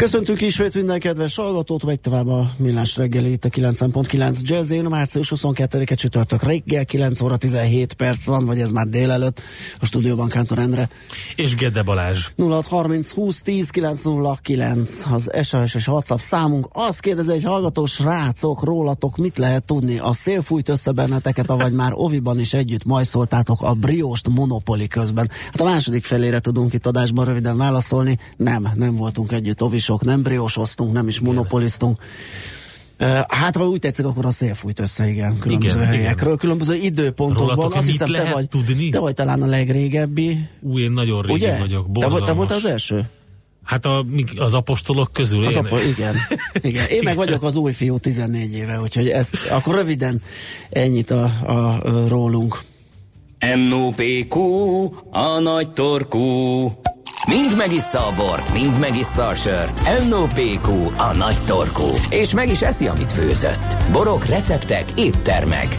Köszöntünk 0.00 0.40
ismét 0.40 0.74
minden 0.74 1.00
kedves 1.00 1.36
hallgatót, 1.36 1.84
megy 1.84 2.00
tovább 2.00 2.28
a 2.28 2.50
Millás 2.56 2.96
reggeli 2.96 3.30
itt 3.30 3.44
a 3.44 3.48
9.9 3.48 4.40
Jazzén, 4.40 4.84
március 4.84 5.32
22-e 5.36 5.94
csütörtök 5.94 6.42
reggel, 6.42 6.84
9 6.84 7.20
óra 7.20 7.36
17 7.36 7.92
perc 7.92 8.26
van, 8.26 8.46
vagy 8.46 8.60
ez 8.60 8.70
már 8.70 8.86
délelőtt, 8.86 9.40
a 9.78 9.84
stúdióban 9.86 10.28
Kántor 10.28 10.58
Endre. 10.58 10.88
És 11.36 11.54
Gede 11.54 11.82
Balázs. 11.82 12.28
0630 12.36 13.12
20 13.12 13.40
10 13.40 13.70
909 13.70 15.02
az 15.10 15.30
SMS 15.42 15.74
és 15.74 15.88
WhatsApp 15.88 16.18
számunk. 16.18 16.68
Azt 16.72 17.00
kérdezi 17.00 17.32
egy 17.32 17.44
hallgató 17.44 17.86
srácok, 17.86 18.64
rólatok 18.64 19.16
mit 19.16 19.38
lehet 19.38 19.64
tudni? 19.64 19.98
A 19.98 20.12
szél 20.12 20.42
fújt 20.42 20.68
össze 20.68 20.92
benneteket, 20.92 21.50
avagy 21.50 21.72
már 21.72 21.92
oviban 21.94 22.38
is 22.38 22.54
együtt 22.54 22.84
majszoltátok 22.84 23.62
a 23.62 23.74
briost 23.74 24.28
monopoli 24.28 24.88
közben. 24.88 25.30
Hát 25.44 25.60
a 25.60 25.64
második 25.64 26.04
felére 26.04 26.38
tudunk 26.38 26.72
itt 26.72 26.86
adásban 26.86 27.24
röviden 27.24 27.56
válaszolni. 27.56 28.18
Nem, 28.36 28.68
nem 28.74 28.96
voltunk 28.96 29.32
együtt 29.32 29.62
ovisok, 29.90 30.04
nem 30.04 30.22
briósoztunk, 30.22 30.92
nem 30.92 31.08
is 31.08 31.20
monopoliztunk. 31.20 31.98
Hát, 33.28 33.56
ha 33.56 33.68
úgy 33.68 33.78
tetszik, 33.78 34.04
akkor 34.06 34.26
a 34.26 34.30
szél 34.30 34.54
fújt 34.54 34.80
össze, 34.80 35.08
igen, 35.08 35.38
különböző 35.38 35.74
igen, 35.76 35.86
helyekről, 35.88 36.26
igen. 36.26 36.36
különböző 36.38 36.74
időpontokban. 36.74 37.54
Rólatok 37.54 37.74
Azt 37.74 37.82
mit 37.82 37.92
hiszem, 37.92 38.06
te 38.06 38.12
lehet 38.12 38.32
vagy, 38.32 38.48
tudni? 38.48 38.88
te 38.88 38.98
vagy 38.98 39.14
talán 39.14 39.42
a 39.42 39.46
legrégebbi. 39.46 40.38
Ú, 40.60 40.78
én 40.78 40.92
nagyon 40.92 41.22
régi 41.22 41.34
Ugye? 41.34 41.58
vagyok, 41.58 41.82
te, 41.86 41.92
borzalmas. 41.92 42.18
vagy- 42.18 42.28
te 42.28 42.34
voltál 42.34 42.56
az 42.56 42.64
első? 42.64 43.08
Hát 43.64 43.84
a, 43.84 44.04
az 44.36 44.54
apostolok 44.54 45.12
közül 45.12 45.46
Az 45.46 45.52
én? 45.52 45.58
apa, 45.58 45.82
igen. 45.82 46.14
igen. 46.60 46.86
Én 46.86 47.00
meg 47.04 47.16
vagyok 47.24 47.42
az 47.42 47.56
új 47.56 47.72
fiú 47.72 47.98
14 47.98 48.52
éve, 48.52 48.80
úgyhogy 48.80 49.08
ezt 49.08 49.36
akkor 49.50 49.74
röviden 49.74 50.22
ennyit 50.70 51.10
a, 51.10 51.24
a, 51.46 51.52
a 51.52 52.08
rólunk. 52.08 52.60
NOPQ, 53.68 54.40
a 55.10 55.38
nagy 55.40 55.72
torkú. 55.72 56.20
Mind 57.28 57.56
megissza 57.56 58.06
a 58.06 58.12
bort, 58.16 58.52
mind 58.52 58.78
megissza 58.78 59.26
a 59.26 59.34
sört. 59.34 60.08
NOPQ, 60.08 60.70
a 60.96 61.14
nagy 61.16 61.36
torkú. 61.46 61.88
És 62.08 62.34
meg 62.34 62.48
is 62.50 62.62
eszi, 62.62 62.86
amit 62.86 63.12
főzött. 63.12 63.76
Borok, 63.92 64.24
receptek, 64.24 64.84
éttermek. 64.94 65.78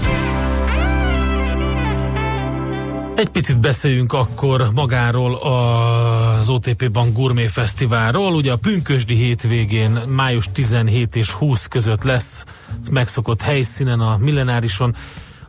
Egy 3.15 3.29
picit 3.29 3.59
beszéljünk 3.59 4.13
akkor 4.13 4.69
magáról 4.73 5.35
az 5.35 6.49
OTP 6.49 6.91
Bank 6.91 7.13
Gourmet 7.13 7.51
Fesztiválról. 7.51 8.33
Ugye 8.33 8.51
a 8.51 8.57
Pünkösdi 8.57 9.15
hétvégén 9.15 9.91
május 10.07 10.45
17 10.53 11.15
és 11.15 11.31
20 11.31 11.67
között 11.67 12.03
lesz 12.03 12.43
megszokott 12.91 13.41
helyszínen 13.41 13.99
a 13.99 14.17
millenárison. 14.17 14.95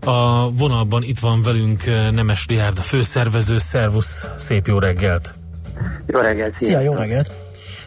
A 0.01 0.51
vonalban 0.51 1.03
itt 1.03 1.19
van 1.19 1.43
velünk 1.43 1.85
Nemes 2.13 2.47
Riárd, 2.47 2.79
a 2.79 2.83
főszervező. 2.83 3.59
Szervusz, 3.59 4.27
szép 4.37 4.67
jó 4.67 4.79
reggelt! 4.79 5.42
Jó 6.07 6.21
reggelt, 6.21 6.55
Szia, 6.59 6.81
jó 6.81 6.95
reggelt! 6.95 7.33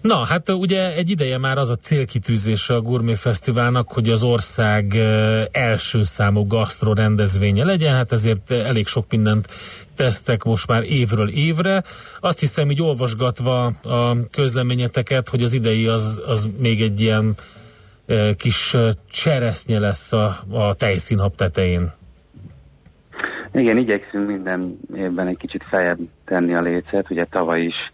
Na, 0.06 0.16
hát 0.16 0.50
ugye 0.50 0.94
egy 0.94 1.10
ideje 1.10 1.38
már 1.38 1.58
az 1.58 1.70
a 1.70 1.76
célkitűzése 1.76 2.74
a 2.74 2.82
Gourmet 2.82 3.20
Fesztiválnak, 3.20 3.92
hogy 3.92 4.10
az 4.10 4.24
ország 4.24 4.96
első 5.52 6.04
számú 6.04 6.48
gasztro 6.48 6.94
rendezvénye 6.94 7.64
legyen, 7.64 7.96
hát 7.96 8.12
ezért 8.12 8.52
elég 8.52 8.88
sok 8.88 9.06
mindent 9.10 9.48
tesztek 9.96 10.44
most 10.44 10.68
már 10.68 10.84
évről 10.84 11.30
évre. 11.30 11.84
Azt 12.20 12.40
hiszem, 12.40 12.72
így 12.72 12.82
olvasgatva 12.82 13.66
a 13.66 14.30
közleményeteket, 14.32 15.30
hogy 15.30 15.44
az 15.44 15.54
idei 15.54 15.88
az, 15.88 16.22
az 16.26 16.48
még 16.58 16.82
egy 16.82 17.02
ilyen 17.02 17.36
kis 18.38 18.76
cseresznye 19.12 19.80
lesz 19.80 20.14
a, 20.14 20.46
a 20.50 20.74
tejszínhab 20.74 21.36
tetején. 21.36 21.94
Igen, 23.56 23.78
igyekszünk 23.78 24.28
minden 24.28 24.80
évben 24.96 25.28
egy 25.28 25.38
kicsit 25.38 25.64
feljebb 25.64 26.00
tenni 26.26 26.54
a 26.54 26.62
lécet. 26.62 27.10
Ugye 27.10 27.26
tavaly 27.26 27.62
is 27.62 27.94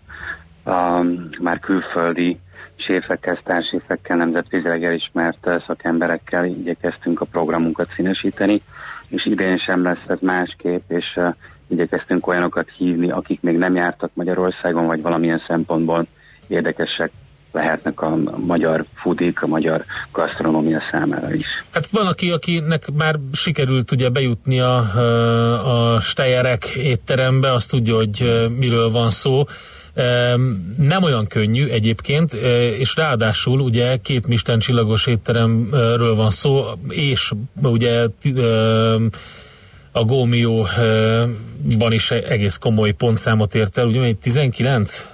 um, 0.66 1.30
már 1.42 1.60
külföldi 1.60 2.40
séfekkel, 2.76 3.40
sztárséfekkel, 3.42 4.18
nemzetközileg 4.18 4.84
elismert 4.84 5.46
uh, 5.46 5.64
szakemberekkel 5.66 6.46
igyekeztünk 6.46 7.22
a 7.22 7.26
programunkat 7.26 7.94
színesíteni, 7.96 8.62
és 9.08 9.26
idén 9.26 9.58
sem 9.58 9.84
lesz 9.84 10.04
ez 10.08 10.20
másképp, 10.22 10.92
és 10.92 11.06
uh, 11.16 11.34
igyekeztünk 11.68 12.28
olyanokat 12.28 12.70
hívni, 12.78 13.12
akik 13.12 13.42
még 13.42 13.58
nem 13.58 13.76
jártak 13.76 14.12
Magyarországon, 14.14 14.86
vagy 14.86 15.02
valamilyen 15.02 15.44
szempontból 15.48 16.06
érdekesek 16.48 17.12
lehetnek 17.52 18.02
a 18.02 18.18
magyar 18.46 18.86
foodie, 18.94 19.34
a 19.42 19.48
magyar 19.48 19.84
gasztronómia 20.12 20.82
számára 20.92 21.34
is. 21.34 21.46
Hát 21.72 21.88
van, 21.88 22.08
aki, 22.08 22.30
akinek 22.30 22.92
már 22.94 23.20
sikerült 23.32 23.92
ugye 23.92 24.10
bejutni 24.10 24.60
a, 24.60 24.76
a 25.96 26.00
Stejerek 26.00 26.66
étterembe, 26.66 27.54
azt 27.54 27.70
tudja, 27.70 27.96
hogy 27.96 28.48
miről 28.58 28.92
van 28.92 29.10
szó. 29.10 29.44
Nem 30.78 31.04
olyan 31.04 31.28
könnyű 31.28 31.68
egyébként, 31.68 32.34
és 32.80 32.96
ráadásul 32.96 33.60
ugye 33.60 33.98
két 33.98 34.28
Misten 34.28 34.60
csillagos 34.60 35.08
étteremről 35.08 36.16
van 36.16 36.30
szó, 36.30 36.64
és 36.90 37.32
ugye 37.62 38.08
a 39.92 40.04
Gómióban 40.04 41.92
is 41.92 42.12
egész 42.12 42.58
komoly 42.58 42.92
pontszámot 42.92 43.56
ért 43.56 43.78
el, 43.78 43.88
ugye 43.88 44.14
19? 44.14 45.08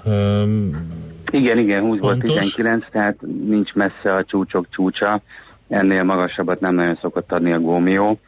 Igen, 1.37 1.57
igen, 1.57 1.81
20 1.81 1.99
volt 1.99 2.23
Pontos. 2.23 2.53
19, 2.53 2.85
tehát 2.91 3.15
nincs 3.47 3.73
messze 3.73 4.15
a 4.15 4.23
csúcsok 4.23 4.67
csúcsa, 4.69 5.21
ennél 5.67 6.03
magasabbat 6.03 6.59
nem 6.59 6.75
nagyon 6.75 6.97
szokott 7.01 7.31
adni 7.31 7.53
a 7.53 7.59
Gómió, 7.59 8.19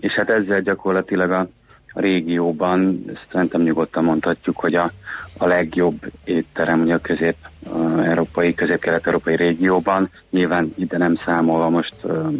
és 0.00 0.12
hát 0.12 0.30
ezzel 0.30 0.60
gyakorlatilag 0.60 1.30
a, 1.30 1.48
a 1.92 2.00
régióban, 2.00 3.04
ezt 3.06 3.26
szerintem 3.32 3.62
nyugodtan 3.62 4.04
mondhatjuk, 4.04 4.56
hogy 4.56 4.74
a, 4.74 4.90
a 5.38 5.46
legjobb 5.46 6.12
étterem 6.24 6.80
ugye 6.80 6.94
a 6.94 6.98
közép-európai, 6.98 8.54
közép-kelet-európai 8.54 9.36
régióban, 9.36 10.10
nyilván 10.30 10.74
ide 10.76 10.98
nem 10.98 11.16
számolva 11.24 11.68
most 11.68 11.94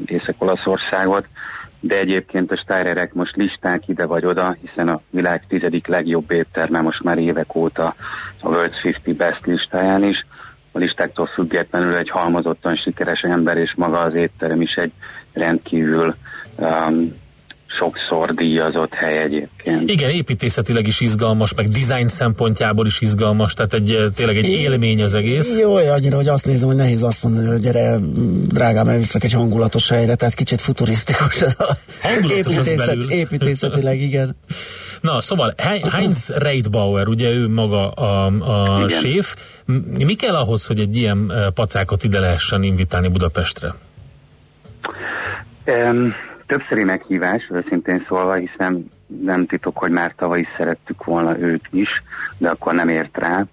Észak-Olaszországot, 0.06 1.26
de 1.80 1.98
egyébként 1.98 2.52
a 2.52 2.56
Steyerek 2.56 3.12
most 3.12 3.36
listák 3.36 3.88
ide 3.88 4.04
vagy 4.04 4.24
oda, 4.24 4.56
hiszen 4.60 4.88
a 4.88 5.00
világ 5.10 5.44
tizedik 5.48 5.86
legjobb 5.86 6.30
étterme 6.30 6.80
most 6.80 7.02
már 7.02 7.18
évek 7.18 7.54
óta 7.54 7.94
a 8.40 8.48
World 8.48 8.72
50 8.84 9.16
Best 9.16 9.46
listáján 9.46 10.04
is. 10.04 10.26
A 10.72 10.78
listáktól 10.78 11.26
függetlenül 11.26 11.96
egy 11.96 12.10
halmozottan 12.10 12.76
sikeres 12.76 13.20
ember, 13.20 13.56
és 13.56 13.72
maga 13.76 13.98
az 13.98 14.14
étterem 14.14 14.60
is 14.60 14.74
egy 14.74 14.92
rendkívül 15.32 16.14
um, 16.56 17.14
sokszor 17.78 18.34
díjazott 18.34 18.94
hely 18.94 19.18
egyébként. 19.22 19.90
Igen, 19.90 20.10
építészetileg 20.10 20.86
is 20.86 21.00
izgalmas, 21.00 21.54
meg 21.54 21.68
design 21.68 22.06
szempontjából 22.06 22.86
is 22.86 23.00
izgalmas, 23.00 23.54
tehát 23.54 23.72
egy, 23.74 23.90
eh, 23.90 24.04
tényleg 24.14 24.36
egy 24.36 24.48
élmény 24.48 25.02
az 25.02 25.14
egész. 25.14 25.56
Jó, 25.58 25.74
annyira, 25.74 26.16
hogy 26.16 26.28
azt 26.28 26.46
nézem, 26.46 26.68
hogy 26.68 26.76
nehéz 26.76 27.02
azt 27.02 27.22
mondani, 27.22 27.46
hogy 27.46 27.60
gyere, 27.60 27.96
drágám, 28.48 28.88
elviszlek 28.88 29.24
egy 29.24 29.32
hangulatos 29.32 29.88
helyre, 29.88 30.14
tehát 30.14 30.34
kicsit 30.34 30.60
futurisztikus 30.60 31.42
ez 31.42 31.54
a 31.58 31.76
Hangulatos 32.00 32.56
az 32.56 32.74
belül. 32.76 33.10
építészetileg, 33.22 34.00
igen. 34.00 34.36
Na, 35.00 35.20
szóval 35.20 35.54
He- 35.56 35.88
Heinz 35.92 36.28
Reitbauer, 36.36 37.08
ugye 37.08 37.28
ő 37.28 37.48
maga 37.48 37.90
a, 37.90 38.26
a 38.26 38.84
Igen. 38.84 39.00
séf. 39.00 39.36
Mi 40.04 40.14
kell 40.14 40.34
ahhoz, 40.34 40.66
hogy 40.66 40.78
egy 40.80 40.96
ilyen 40.96 41.32
eh, 41.32 41.50
pacákot 41.50 42.04
ide 42.04 42.18
lehessen 42.20 42.62
invitálni 42.62 43.08
Budapestre? 43.08 43.74
Um, 45.66 46.14
többszöri 46.50 46.84
meghívás, 46.84 47.48
őszintén 47.50 48.04
szólva, 48.08 48.34
hiszen 48.34 48.90
nem 49.22 49.46
titok, 49.46 49.78
hogy 49.78 49.90
már 49.90 50.14
tavaly 50.16 50.40
is 50.40 50.48
szerettük 50.56 51.04
volna 51.04 51.38
őt 51.38 51.64
is, 51.70 52.02
de 52.38 52.50
akkor 52.50 52.74
nem 52.74 52.88
ért 52.88 53.18
rá. 53.18 53.44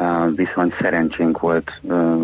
Uh, 0.00 0.34
viszont 0.34 0.74
szerencsénk 0.80 1.40
volt, 1.40 1.70
uh, 1.80 2.22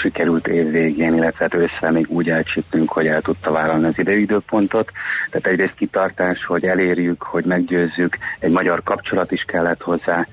sikerült 0.00 0.46
év 0.46 0.70
végén, 0.70 1.14
illetve 1.14 1.44
hát 1.44 1.54
ősszel 1.54 1.92
még 1.92 2.06
úgy 2.08 2.30
elcsíptünk, 2.30 2.90
hogy 2.90 3.06
el 3.06 3.20
tudta 3.20 3.52
vállalni 3.52 3.86
az 3.86 4.08
időpontot. 4.08 4.90
Tehát 5.30 5.46
egyrészt 5.46 5.74
kitartás, 5.74 6.44
hogy 6.44 6.64
elérjük, 6.64 7.22
hogy 7.22 7.44
meggyőzzük, 7.44 8.18
egy 8.38 8.52
magyar 8.52 8.82
kapcsolat 8.82 9.32
is 9.32 9.42
kellett 9.42 9.82
hozzá, 9.82 10.26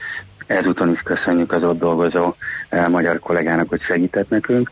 ezúton 0.48 0.92
is 0.92 1.02
köszönjük 1.02 1.52
az 1.52 1.64
ott 1.64 1.80
dolgozó 1.80 2.34
uh, 2.72 2.90
magyar 2.90 3.20
kollégának, 3.20 3.70
hogy 3.70 3.82
segített 3.82 4.30
nekünk. 4.30 4.72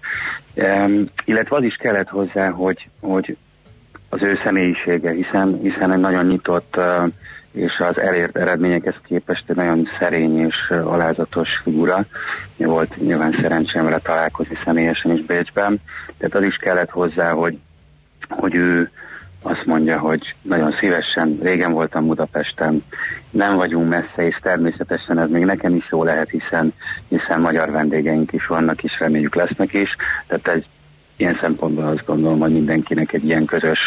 Um, 0.53 1.05
illetve 1.25 1.55
az 1.55 1.63
is 1.63 1.75
kellett 1.75 2.09
hozzá, 2.09 2.49
hogy, 2.49 2.89
hogy 2.99 3.37
az 4.09 4.21
ő 4.21 4.39
személyisége, 4.43 5.11
hiszen, 5.11 5.59
hiszen 5.61 5.91
egy 5.91 5.99
nagyon 5.99 6.25
nyitott 6.25 6.77
és 7.51 7.77
az 7.77 7.99
elért 7.99 8.37
eredményekhez 8.37 8.95
képest 9.07 9.43
egy 9.47 9.55
nagyon 9.55 9.89
szerény 9.99 10.39
és 10.39 10.55
alázatos 10.69 11.49
figura. 11.63 12.05
Volt 12.57 12.95
nyilván 12.97 13.37
szerencsém 13.41 13.95
találkozni 14.03 14.57
személyesen 14.63 15.11
is 15.11 15.21
Bécsben, 15.25 15.81
tehát 16.17 16.35
az 16.35 16.43
is 16.43 16.55
kellett 16.55 16.89
hozzá, 16.89 17.31
hogy, 17.31 17.57
hogy 18.29 18.55
ő 18.55 18.89
azt 19.41 19.65
mondja, 19.65 19.99
hogy 19.99 20.35
nagyon 20.41 20.75
szívesen, 20.79 21.39
régen 21.41 21.71
voltam 21.71 22.07
Budapesten, 22.07 22.83
nem 23.29 23.55
vagyunk 23.55 23.89
messze, 23.89 24.27
és 24.27 24.37
természetesen 24.41 25.19
ez 25.19 25.29
még 25.29 25.45
nekem 25.45 25.75
is 25.75 25.87
jó 25.91 26.03
lehet, 26.03 26.29
hiszen, 26.29 26.73
hiszen 27.07 27.41
magyar 27.41 27.71
vendégeink 27.71 28.33
is 28.33 28.47
vannak, 28.47 28.83
és 28.83 28.99
reméljük 28.99 29.35
lesznek 29.35 29.73
is. 29.73 29.95
Tehát 30.27 30.47
ez 30.47 30.63
ilyen 31.19 31.37
szempontból 31.41 31.87
azt 31.87 32.05
gondolom, 32.05 32.39
hogy 32.39 32.51
mindenkinek 32.51 33.13
egy 33.13 33.25
ilyen 33.25 33.45
közös 33.45 33.79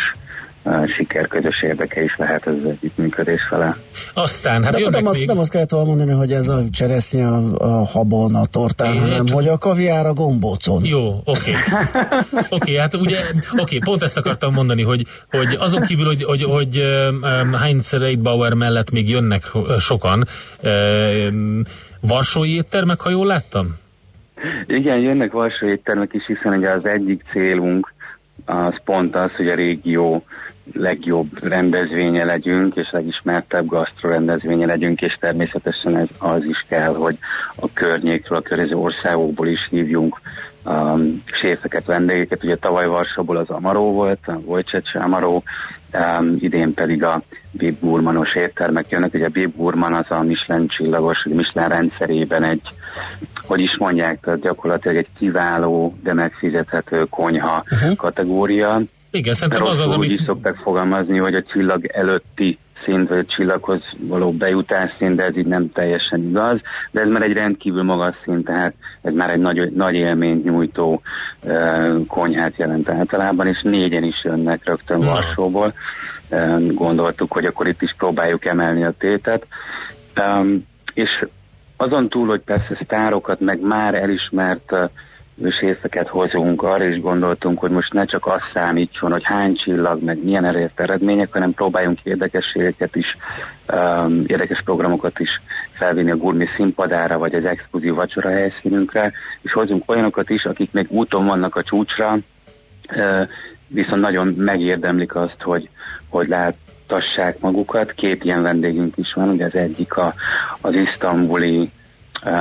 siker 0.96 1.26
közös 1.26 1.62
érdeke 1.62 2.02
is 2.02 2.16
lehet 2.16 2.46
ez 2.46 2.54
az 2.54 2.64
együttműködés 2.64 3.40
fele. 3.48 3.76
Aztán, 4.14 4.64
hát 4.64 4.72
De 4.72 4.88
nem, 4.88 5.06
azt, 5.06 5.26
nem 5.26 5.38
azt 5.38 5.50
kellett 5.50 5.70
volna 5.70 5.86
mondani, 5.86 6.12
hogy 6.12 6.32
ez 6.32 6.48
a 6.48 6.62
cseresznye 6.70 7.26
a, 7.26 7.54
a 7.54 7.86
habon, 7.86 8.34
a 8.34 8.46
tortán, 8.46 8.94
Én 8.94 9.00
hanem 9.00 9.26
csak... 9.26 9.36
hogy 9.36 9.48
a 9.48 9.58
kaviár 9.58 10.06
a 10.06 10.12
gombócon. 10.12 10.84
Jó, 10.84 11.20
oké. 11.24 11.24
Okay. 11.24 11.52
oké, 12.32 12.46
okay, 12.50 12.76
hát 12.76 12.94
ugye, 12.94 13.18
oké, 13.18 13.60
okay, 13.60 13.78
pont 13.78 14.02
ezt 14.02 14.16
akartam 14.16 14.52
mondani, 14.52 14.82
hogy, 14.82 15.06
hogy 15.30 15.56
azon 15.58 15.82
kívül, 15.82 16.04
hogy, 16.04 16.24
hogy, 16.24 16.42
hogy 16.42 16.78
um, 16.78 17.52
Heinz 17.52 17.92
Reitbauer 17.92 18.52
mellett 18.52 18.90
még 18.90 19.08
jönnek 19.08 19.50
sokan, 19.78 20.26
um, 20.62 21.62
Varsói 22.00 22.54
éttermek, 22.54 23.00
ha 23.00 23.10
jól 23.10 23.26
láttam? 23.26 23.80
Igen, 24.66 24.98
jönnek 24.98 25.32
Varsói 25.32 25.70
éttermek 25.70 26.12
is, 26.12 26.26
hiszen 26.26 26.56
ugye 26.56 26.70
az 26.70 26.84
egyik 26.84 27.22
célunk 27.30 27.92
az 28.44 28.74
pont 28.84 29.16
az, 29.16 29.30
hogy 29.36 29.48
a 29.48 29.54
régió 29.54 30.24
legjobb 30.72 31.42
rendezvénye 31.42 32.24
legyünk, 32.24 32.76
és 32.76 32.88
legismertebb 32.90 33.66
gasztrorendezvénye 33.66 34.66
legyünk, 34.66 35.00
és 35.00 35.16
természetesen 35.20 35.96
ez 35.96 36.08
az 36.18 36.44
is 36.44 36.64
kell, 36.68 36.94
hogy 36.94 37.18
a 37.56 37.72
környékről, 37.72 38.38
a 38.38 38.42
környező 38.42 38.76
országokból 38.76 39.46
is 39.46 39.66
hívjunk 39.70 40.20
um, 40.64 41.22
séfeket, 41.40 41.84
vendégeket. 41.84 42.44
Ugye 42.44 42.56
tavaly 42.56 42.86
Varsóból 42.86 43.36
az 43.36 43.48
Amaró 43.48 43.92
volt, 43.92 44.26
a 44.26 44.40
Wojciech 44.44 45.04
Amaró, 45.04 45.42
um, 45.92 46.36
idén 46.40 46.74
pedig 46.74 47.04
a 47.04 47.22
Bib 47.50 47.78
Burmanos 47.80 48.34
éttermek 48.34 48.88
jönnek. 48.88 49.14
Ugye 49.14 49.28
Bib 49.28 49.56
Burman 49.56 49.94
az 49.94 50.06
a 50.08 50.22
Michelin 50.22 50.68
csillagos, 50.68 51.24
a 51.24 51.34
Michelin 51.34 51.68
rendszerében 51.68 52.44
egy, 52.44 52.68
hogy 53.46 53.60
is 53.60 53.76
mondják, 53.78 54.20
tehát 54.20 54.40
gyakorlatilag 54.40 54.96
egy 54.96 55.08
kiváló, 55.18 55.96
de 56.02 56.12
megfizethető 56.12 57.04
konyha 57.10 57.64
uh-huh. 57.70 57.96
kategória 57.96 58.80
igen, 59.12 59.34
szerintem 59.34 59.64
az 59.64 59.80
az, 59.80 59.90
amit... 59.90 60.10
Úgy 60.10 60.14
is 60.14 60.24
szokták 60.26 60.56
fogalmazni, 60.56 61.18
hogy 61.18 61.34
a 61.34 61.42
csillag 61.42 61.86
előtti 61.86 62.58
szint, 62.84 63.08
vagy 63.08 63.18
a 63.18 63.24
csillaghoz 63.24 63.80
való 63.98 64.30
bejutás 64.30 64.90
szint, 64.98 65.16
de 65.16 65.22
ez 65.24 65.36
így 65.36 65.46
nem 65.46 65.72
teljesen 65.72 66.22
igaz, 66.22 66.60
de 66.90 67.00
ez 67.00 67.08
már 67.08 67.22
egy 67.22 67.32
rendkívül 67.32 67.82
magas 67.82 68.16
szint, 68.24 68.44
tehát 68.44 68.74
ez 69.02 69.14
már 69.14 69.30
egy 69.30 69.38
nagy, 69.38 69.72
nagy 69.72 69.94
élményt 69.94 70.44
nyújtó 70.44 71.02
uh, 71.42 72.06
konyhát 72.06 72.56
jelent 72.56 72.88
általában, 72.88 73.46
és 73.46 73.60
négyen 73.62 74.02
is 74.02 74.24
jönnek 74.24 74.64
rögtön 74.64 74.98
no. 74.98 75.06
Varsóból. 75.06 75.72
Uh, 76.30 76.72
gondoltuk, 76.74 77.32
hogy 77.32 77.44
akkor 77.44 77.68
itt 77.68 77.82
is 77.82 77.94
próbáljuk 77.98 78.44
emelni 78.44 78.84
a 78.84 78.94
tétet. 78.98 79.46
Um, 80.16 80.66
és 80.94 81.26
azon 81.82 82.08
túl, 82.08 82.26
hogy 82.26 82.40
persze 82.40 82.78
sztárokat, 82.84 83.40
meg 83.40 83.60
már 83.60 83.94
elismert 83.94 84.72
séfeket 85.60 86.08
hozunk, 86.08 86.62
arra 86.62 86.84
is 86.84 87.00
gondoltunk, 87.00 87.58
hogy 87.58 87.70
most 87.70 87.92
ne 87.92 88.04
csak 88.04 88.26
azt 88.26 88.50
számítson, 88.54 89.12
hogy 89.12 89.24
hány 89.24 89.54
csillag, 89.54 90.02
meg 90.02 90.24
milyen 90.24 90.44
elért 90.44 90.80
eredmények, 90.80 91.32
hanem 91.32 91.54
próbáljunk 91.54 91.98
érdekességeket 92.02 92.96
is, 92.96 93.16
um, 93.72 94.22
érdekes 94.26 94.62
programokat 94.64 95.18
is 95.18 95.40
felvinni 95.70 96.10
a 96.10 96.16
gurmi 96.16 96.46
színpadára, 96.56 97.18
vagy 97.18 97.34
az 97.34 97.44
exkluzív 97.44 97.94
vacsora 97.94 98.28
helyszínünkre, 98.28 99.12
és 99.40 99.52
hozunk 99.52 99.90
olyanokat 99.90 100.30
is, 100.30 100.44
akik 100.44 100.72
még 100.72 100.86
úton 100.90 101.26
vannak 101.26 101.56
a 101.56 101.62
csúcsra, 101.62 102.18
uh, 102.96 103.28
viszont 103.66 104.00
nagyon 104.00 104.26
megérdemlik 104.26 105.14
azt, 105.14 105.40
hogy, 105.40 105.68
hogy 106.08 106.28
látassák 106.92 107.40
magukat. 107.40 107.92
Két 107.92 108.24
ilyen 108.24 108.42
vendégünk 108.42 108.96
is 108.96 109.12
van, 109.14 109.28
ugye 109.28 109.44
az 109.44 109.54
egyik 109.54 109.96
a, 109.96 110.14
az 110.60 110.74
isztambuli 110.74 111.70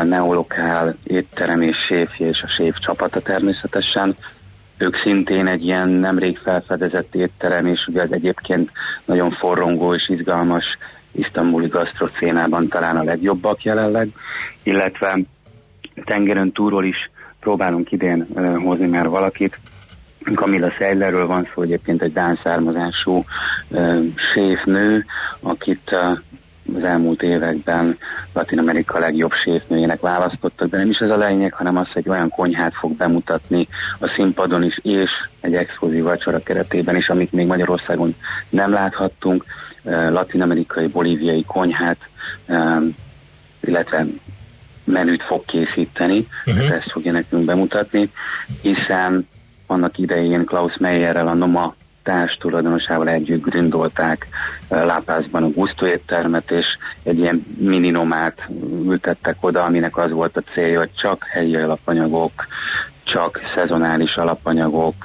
neolokál 0.04 0.96
étterem 1.04 1.62
és 1.62 1.76
séfje 1.88 2.28
és 2.28 2.42
a 2.42 2.54
séf 2.58 2.76
csapata 2.80 3.22
természetesen. 3.22 4.16
Ők 4.78 4.96
szintén 5.04 5.48
egy 5.48 5.64
ilyen 5.64 5.90
nemrég 5.90 6.38
felfedezett 6.38 7.16
étterem, 7.16 7.66
és 7.66 7.86
ugye 7.88 8.02
az 8.02 8.12
egyébként 8.12 8.72
nagyon 9.06 9.32
forrongó 9.32 9.94
és 9.94 10.10
izgalmas 10.10 10.64
isztambuli 11.12 11.68
gasztrocénában 11.68 12.68
talán 12.68 12.98
a 12.98 13.04
legjobbak 13.04 13.64
jelenleg, 13.64 14.08
illetve 14.64 15.20
tengeren 16.06 16.52
túról 16.52 16.86
is 16.86 17.12
próbálunk 17.40 17.92
idén 17.92 18.28
uh, 18.30 18.64
hozni 18.64 18.88
már 18.88 19.10
valakit. 19.10 19.60
Camilla 20.36 20.72
Seidlerről 20.72 21.28
van 21.28 21.48
szó, 21.54 21.62
egyébként 21.62 22.02
egy 22.02 22.14
dán 22.14 22.40
származású 22.44 23.24
uh, 23.68 24.00
séfnő, 24.34 25.06
akit 25.40 25.92
uh, 25.92 26.18
az 26.76 26.84
elmúlt 26.84 27.22
években 27.22 27.98
Latin 28.34 28.60
Amerika 28.60 29.00
legjobb 29.00 29.32
séfnőjének 29.44 30.02
választottak, 30.02 30.70
de 30.70 30.78
nem 30.78 30.90
is 30.90 30.98
ez 30.98 31.10
a 31.10 31.18
lényeg, 31.18 31.54
hanem 31.54 31.78
az, 31.78 31.92
hogy 31.94 32.10
olyan 32.10 32.30
konyhát 32.30 32.74
fog 32.74 32.92
bemutatni 32.92 33.68
a 34.00 34.14
színpadon 34.16 34.64
is, 34.64 34.80
és 34.82 35.10
egy 35.40 35.56
exkluzív 35.56 36.04
vacsora 36.04 36.44
keretében 36.44 36.96
is, 36.96 37.08
amit 37.08 37.32
még 37.32 37.48
Magyarországon 37.48 38.16
nem 38.50 38.72
láthattunk, 38.72 39.46
latin-amerikai, 39.84 40.88
bolíviai 40.88 41.44
konyhát, 41.48 41.98
illetve 43.62 44.06
menüt 44.84 45.24
fog 45.24 45.46
készíteni, 45.46 46.28
uh-huh. 46.46 46.72
ezt 46.72 46.92
fogja 46.92 47.12
nekünk 47.12 47.46
bemutatni, 47.46 48.10
hiszen 48.62 49.28
annak 49.72 49.98
idején 49.98 50.46
Klaus 50.46 50.78
Meyerrel 50.78 51.28
a 51.28 51.34
Noma 51.34 51.76
társ 52.04 52.38
tulajdonosával 52.40 53.10
együtt 53.10 53.44
gründolták 53.44 54.28
Lápászban 54.70 55.44
a 55.44 55.50
Gusto 55.50 55.86
éttermet, 55.86 56.52
és 56.52 56.66
egy 57.04 57.18
ilyen 57.18 57.46
mininomát 57.58 58.50
ültettek 58.84 59.36
oda, 59.40 59.64
aminek 59.64 59.98
az 59.98 60.12
volt 60.12 60.38
a 60.38 60.44
célja, 60.54 60.80
hogy 60.80 60.94
csak 60.96 61.26
helyi 61.30 61.56
alapanyagok, 61.56 62.48
csak 63.04 63.40
szezonális 63.56 64.16
alapanyagok, 64.16 64.96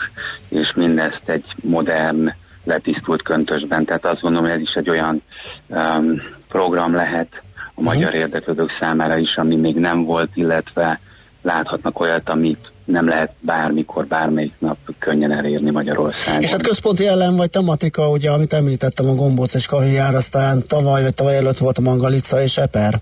és 0.49 0.73
mindezt 0.75 1.29
egy 1.29 1.45
modern, 1.63 2.33
letisztult 2.65 3.23
köntösben. 3.23 3.85
Tehát 3.85 4.05
azt 4.05 4.21
gondolom, 4.21 4.47
hogy 4.47 4.57
ez 4.57 4.63
is 4.63 4.73
egy 4.75 4.91
olyan 4.91 5.23
um, 5.67 6.23
program 6.49 6.95
lehet 6.95 7.43
a 7.75 7.81
magyar 7.83 8.05
uh-huh. 8.05 8.21
érdeklődők 8.21 8.71
számára 8.81 9.17
is, 9.17 9.37
ami 9.37 9.57
még 9.57 9.77
nem 9.77 10.05
volt, 10.05 10.31
illetve 10.35 11.01
láthatnak 11.47 12.01
olyat, 12.01 12.29
amit 12.29 12.71
nem 12.85 13.09
lehet 13.09 13.31
bármikor, 13.41 14.07
bármelyik 14.07 14.53
nap 14.59 14.77
könnyen 14.99 15.33
elérni 15.33 15.71
Magyarországon. 15.71 16.43
És 16.43 16.51
hát 16.51 16.63
központi 16.63 17.07
ellen 17.07 17.37
vagy 17.37 17.51
tematika, 17.51 18.11
ugye, 18.11 18.31
amit 18.31 18.53
említettem 18.53 19.09
a 19.09 19.15
gombóc 19.15 19.55
és 19.55 19.67
kahijár, 19.67 20.15
aztán 20.15 20.67
tavaly 20.67 21.03
vagy 21.03 21.15
tavaly 21.15 21.37
előtt 21.37 21.59
volt 21.59 21.79
a 21.79 21.81
mangalica 21.81 22.43
és 22.43 22.57
eper. 22.57 22.95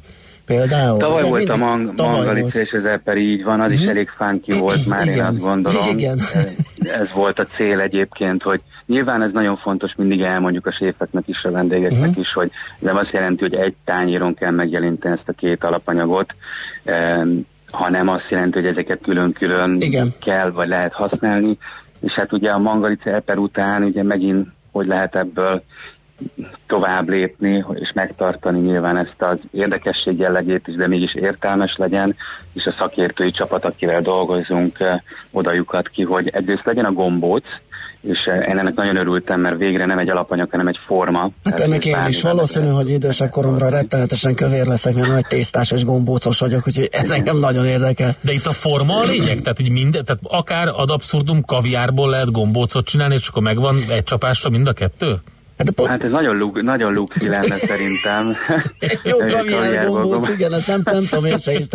Például? 0.46 0.98
Tavaly 0.98 1.20
ugye, 1.20 1.30
volt 1.30 1.48
a 1.48 1.56
mang- 1.56 1.96
mangalica 1.96 2.60
és 2.60 2.72
az 2.72 2.84
eper, 2.84 3.16
így 3.16 3.44
van, 3.44 3.60
az 3.60 3.66
uh-huh. 3.66 3.74
is 3.74 3.80
mhm. 3.80 3.88
elég 3.88 4.08
funky 4.08 4.52
volt 4.52 4.86
már, 4.86 5.02
igen. 5.02 5.16
én 5.16 5.24
azt 5.24 5.38
gondolom. 5.38 5.88
Igen. 5.88 6.20
Ez 7.00 7.12
volt 7.12 7.38
a 7.38 7.46
cél 7.56 7.80
egyébként, 7.80 8.42
hogy 8.42 8.60
nyilván 8.86 9.22
ez 9.22 9.30
nagyon 9.32 9.56
fontos, 9.56 9.92
mindig 9.96 10.20
elmondjuk 10.20 10.66
a 10.66 10.72
séfeknek 10.72 11.24
is, 11.26 11.42
a 11.42 11.50
vendégeknek 11.50 12.08
uh-huh. 12.08 12.18
is, 12.18 12.32
hogy 12.32 12.50
nem 12.78 12.96
azt 12.96 13.12
jelenti, 13.12 13.42
hogy 13.42 13.54
egy 13.54 13.74
tányéron 13.84 14.34
kell 14.34 14.50
megjelenteni 14.50 15.14
ezt 15.14 15.28
a 15.28 15.32
két 15.32 15.64
alapanyagot, 15.64 16.34
hanem 17.74 18.08
azt 18.08 18.28
jelenti, 18.28 18.60
hogy 18.60 18.68
ezeket 18.68 19.00
külön-külön 19.02 19.80
Igen. 19.80 20.12
kell 20.20 20.50
vagy 20.50 20.68
lehet 20.68 20.92
használni, 20.92 21.58
és 22.00 22.12
hát 22.12 22.32
ugye 22.32 22.50
a 22.50 22.58
mangalica 22.58 23.10
eper 23.10 23.38
után 23.38 23.82
ugye 23.82 24.02
megint 24.02 24.48
hogy 24.74 24.86
lehet 24.86 25.16
ebből 25.16 25.62
tovább 26.66 27.08
lépni, 27.08 27.64
és 27.74 27.92
megtartani 27.94 28.60
nyilván 28.60 28.96
ezt 28.96 29.14
az 29.18 29.38
érdekesség 29.50 30.18
jellegét 30.18 30.68
is, 30.68 30.74
de 30.74 30.86
mégis 30.86 31.14
értelmes 31.14 31.74
legyen, 31.76 32.16
és 32.52 32.64
a 32.64 32.74
szakértői 32.78 33.30
csapat, 33.30 33.64
akivel 33.64 34.00
dolgozunk, 34.00 34.78
oda 35.30 35.80
ki, 35.90 36.02
hogy 36.02 36.28
egyrészt 36.28 36.64
legyen 36.64 36.84
a 36.84 36.92
gombóc, 36.92 37.46
és 38.04 38.18
eh, 38.24 38.48
én 38.48 38.58
ennek 38.58 38.74
nagyon 38.74 38.96
örültem, 38.96 39.40
mert 39.40 39.58
végre 39.58 39.86
nem 39.86 39.98
egy 39.98 40.08
alapanyag, 40.08 40.50
hanem 40.50 40.66
egy 40.66 40.78
forma. 40.86 41.30
Hát 41.44 41.60
ennek 41.60 41.84
én 41.84 42.06
is 42.08 42.22
valószínű, 42.22 42.68
hogy 42.68 42.90
idősebb 42.90 43.30
koromra 43.30 43.68
rettenetesen 43.68 44.34
kövér 44.34 44.66
leszek, 44.66 44.94
mert 44.94 45.06
nagy 45.06 45.26
tésztás 45.26 45.70
és 45.70 45.84
gombócos 45.84 46.38
vagyok, 46.38 46.66
úgyhogy 46.66 46.88
ez 46.92 47.10
engem 47.10 47.38
nagyon 47.38 47.64
érdekel. 47.64 48.16
De 48.20 48.32
itt 48.32 48.46
a 48.46 48.52
forma 48.52 48.96
a 48.96 49.04
lényeg? 49.04 49.40
Tehát, 49.40 49.56
hogy 49.56 49.70
minden, 49.70 50.04
tehát 50.04 50.22
akár 50.22 50.68
ad 50.68 50.90
abszurdum 50.90 51.42
kaviárból 51.42 52.10
lehet 52.10 52.30
gombócot 52.30 52.84
csinálni, 52.84 53.14
és 53.14 53.28
akkor 53.28 53.42
megvan 53.42 53.76
egy 53.88 54.02
csapásra 54.02 54.50
mind 54.50 54.68
a 54.68 54.72
kettő? 54.72 55.20
Hát, 55.58 55.70
pont... 55.70 55.88
hát 55.88 56.02
ez 56.02 56.10
nagyon, 56.10 56.36
luk, 56.36 56.62
nagyon 56.62 56.92
luxi 56.92 57.28
lenne 57.34 57.56
szerintem. 57.56 58.36
jó 59.10 59.18
kaviár 59.18 59.86
gombóc, 59.86 60.28
igen, 60.28 60.52
ezt 60.52 60.66
nem, 60.66 60.80
nem 60.84 61.04
tudom 61.04 61.24
én 61.24 61.38
se 61.38 61.52
is 61.52 61.66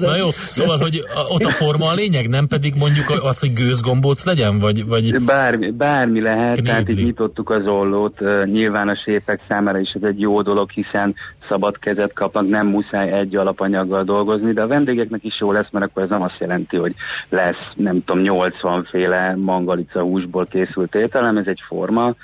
Na 0.00 0.16
jó, 0.16 0.30
szóval, 0.30 0.78
hogy 0.78 1.02
ott 1.28 1.44
a 1.44 1.50
forma 1.50 1.88
a 1.88 1.94
lényeg, 1.94 2.28
nem 2.28 2.46
pedig 2.46 2.74
mondjuk 2.78 3.10
az, 3.22 3.40
hogy 3.40 3.52
gőzgombóc 3.52 4.24
legyen, 4.24 4.58
vagy... 4.58 4.86
vagy... 4.86 5.20
Bármi, 5.20 5.70
bármi 5.70 6.20
lehet, 6.20 6.52
Knébli. 6.52 6.70
tehát 6.70 6.90
így 6.90 7.04
nyitottuk 7.04 7.50
az 7.50 7.66
ollót, 7.66 8.20
nyilván 8.44 8.88
a 8.88 8.96
sépek 9.04 9.40
számára 9.48 9.78
is 9.78 9.90
ez 9.90 10.02
egy 10.02 10.20
jó 10.20 10.42
dolog, 10.42 10.70
hiszen 10.70 11.14
szabad 11.48 11.78
kezet 11.78 12.12
kapnak, 12.12 12.48
nem 12.48 12.66
muszáj 12.66 13.12
egy 13.12 13.36
alapanyaggal 13.36 14.04
dolgozni, 14.04 14.52
de 14.52 14.62
a 14.62 14.66
vendégeknek 14.66 15.24
is 15.24 15.40
jó 15.40 15.52
lesz, 15.52 15.70
mert 15.70 15.84
akkor 15.84 16.02
ez 16.02 16.08
nem 16.08 16.22
azt 16.22 16.38
jelenti, 16.38 16.76
hogy 16.76 16.94
lesz, 17.28 17.72
nem 17.74 18.04
tudom, 18.04 18.22
80 18.22 18.84
féle 18.90 19.34
mangalica 19.36 20.00
húsból 20.00 20.46
készült 20.46 20.94
ételem, 20.94 21.36
ez 21.36 21.46
egy 21.46 21.62
forma, 21.68 22.14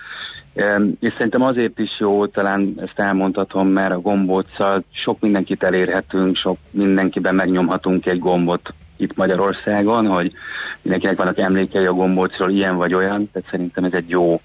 és 1.00 1.12
szerintem 1.12 1.42
azért 1.42 1.78
is 1.78 1.90
jó, 1.98 2.26
talán 2.26 2.74
ezt 2.76 2.98
elmondhatom, 2.98 3.68
mert 3.68 3.92
a 3.92 4.00
gombóccal 4.00 4.84
sok 4.90 5.20
mindenkit 5.20 5.62
elérhetünk, 5.62 6.36
sok 6.36 6.58
mindenkiben 6.70 7.34
megnyomhatunk 7.34 8.06
egy 8.06 8.18
gombot 8.18 8.74
itt 8.96 9.16
Magyarországon, 9.16 10.06
hogy 10.06 10.32
mindenkinek 10.82 11.16
vannak 11.16 11.38
emlékei 11.38 11.86
a 11.86 11.92
gombócról, 11.92 12.50
ilyen 12.50 12.76
vagy 12.76 12.94
olyan, 12.94 13.30
tehát 13.32 13.48
szerintem 13.50 13.84
ez 13.84 13.92
egy 13.92 14.08
jó 14.08 14.40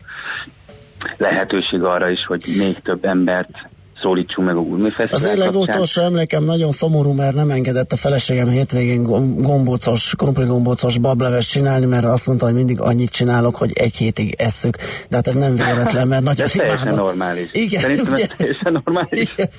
lehetőség 1.17 1.83
arra 1.83 2.09
is, 2.09 2.25
hogy 2.25 2.43
még 2.57 2.79
több 2.79 3.05
embert 3.05 3.69
szólítsunk 4.01 4.47
meg 4.47 4.57
a 4.57 4.61
gurmifesztivál 4.61 5.13
Az 5.13 5.25
én 5.25 5.37
legutolsó 5.37 6.01
emlékem 6.01 6.43
nagyon 6.43 6.71
szomorú, 6.71 7.11
mert 7.11 7.35
nem 7.35 7.49
engedett 7.49 7.91
a 7.91 7.95
feleségem 7.95 8.49
hétvégén 8.49 9.03
gombócos, 9.37 10.13
gombócos 10.17 10.97
bableves 10.97 11.47
csinálni, 11.47 11.85
mert 11.85 12.05
azt 12.05 12.27
mondta, 12.27 12.45
hogy 12.45 12.53
mindig 12.53 12.81
annyit 12.81 13.09
csinálok, 13.09 13.55
hogy 13.55 13.71
egy 13.73 13.95
hétig 13.95 14.35
esszük. 14.37 14.77
De 15.09 15.15
hát 15.15 15.27
ez 15.27 15.35
nem 15.35 15.55
véletlen, 15.55 16.07
mert 16.07 16.23
nagyon 16.23 16.45
Ez 16.45 16.51
teljesen 16.51 16.93
normális. 16.93 17.49
Igen, 17.51 17.81
Szerintem 17.81 18.13
ugye? 18.13 18.23
ez 18.23 18.35
teljesen 18.37 18.71
normális. 18.71 19.33
Igen. 19.33 19.49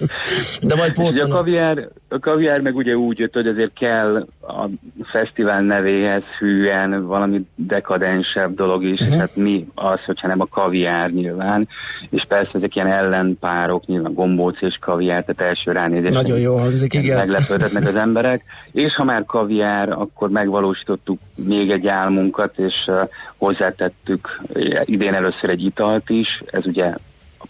De 0.63 0.75
majd 0.75 1.19
a 1.21 1.29
kaviár, 1.29 1.89
a 2.13 2.19
kaviár 2.19 2.61
meg 2.61 2.77
ugye 2.77 2.97
úgy 2.97 3.19
jött, 3.19 3.35
hogy 3.35 3.47
azért 3.47 3.73
kell 3.73 4.27
a 4.41 4.69
fesztivál 5.03 5.63
nevéhez 5.63 6.23
hűen 6.39 7.07
valami 7.07 7.47
dekadensebb 7.55 8.55
dolog 8.55 8.85
is, 8.85 9.01
uh-huh. 9.01 9.15
tehát 9.15 9.37
mi 9.37 9.67
az, 9.75 10.05
hogyha 10.07 10.29
nem 10.29 10.41
a 10.41 10.47
kaviár 10.47 11.11
nyilván, 11.11 11.69
és 12.11 12.25
persze 12.29 12.51
ezek 12.53 12.75
ilyen 12.75 12.93
ellenpárok, 12.93 13.87
nyilván 13.87 14.15
gombóc 14.15 14.63
és 14.63 14.79
kaviár, 14.81 15.25
tehát 15.25 15.53
első 15.53 15.73
ránézés. 15.73 16.13
Nagyon 16.13 16.39
jó 16.39 16.57
hangzik, 16.57 16.95
igen. 16.95 17.19
Meglepődhetnek 17.19 17.87
az 17.87 17.97
emberek, 17.97 18.45
és 18.73 18.93
ha 18.97 19.05
már 19.05 19.25
kaviár, 19.25 19.89
akkor 19.89 20.31
megvalósítottuk 20.31 21.19
még 21.37 21.71
egy 21.71 21.87
álmunkat, 21.87 22.59
és 22.59 22.75
uh, 22.87 23.01
hozzátettük 23.37 24.41
idén 24.85 25.15
először 25.15 25.51
egy 25.51 25.65
italt 25.65 26.11
is, 26.11 26.43
ez 26.47 26.67
ugye 26.67 26.95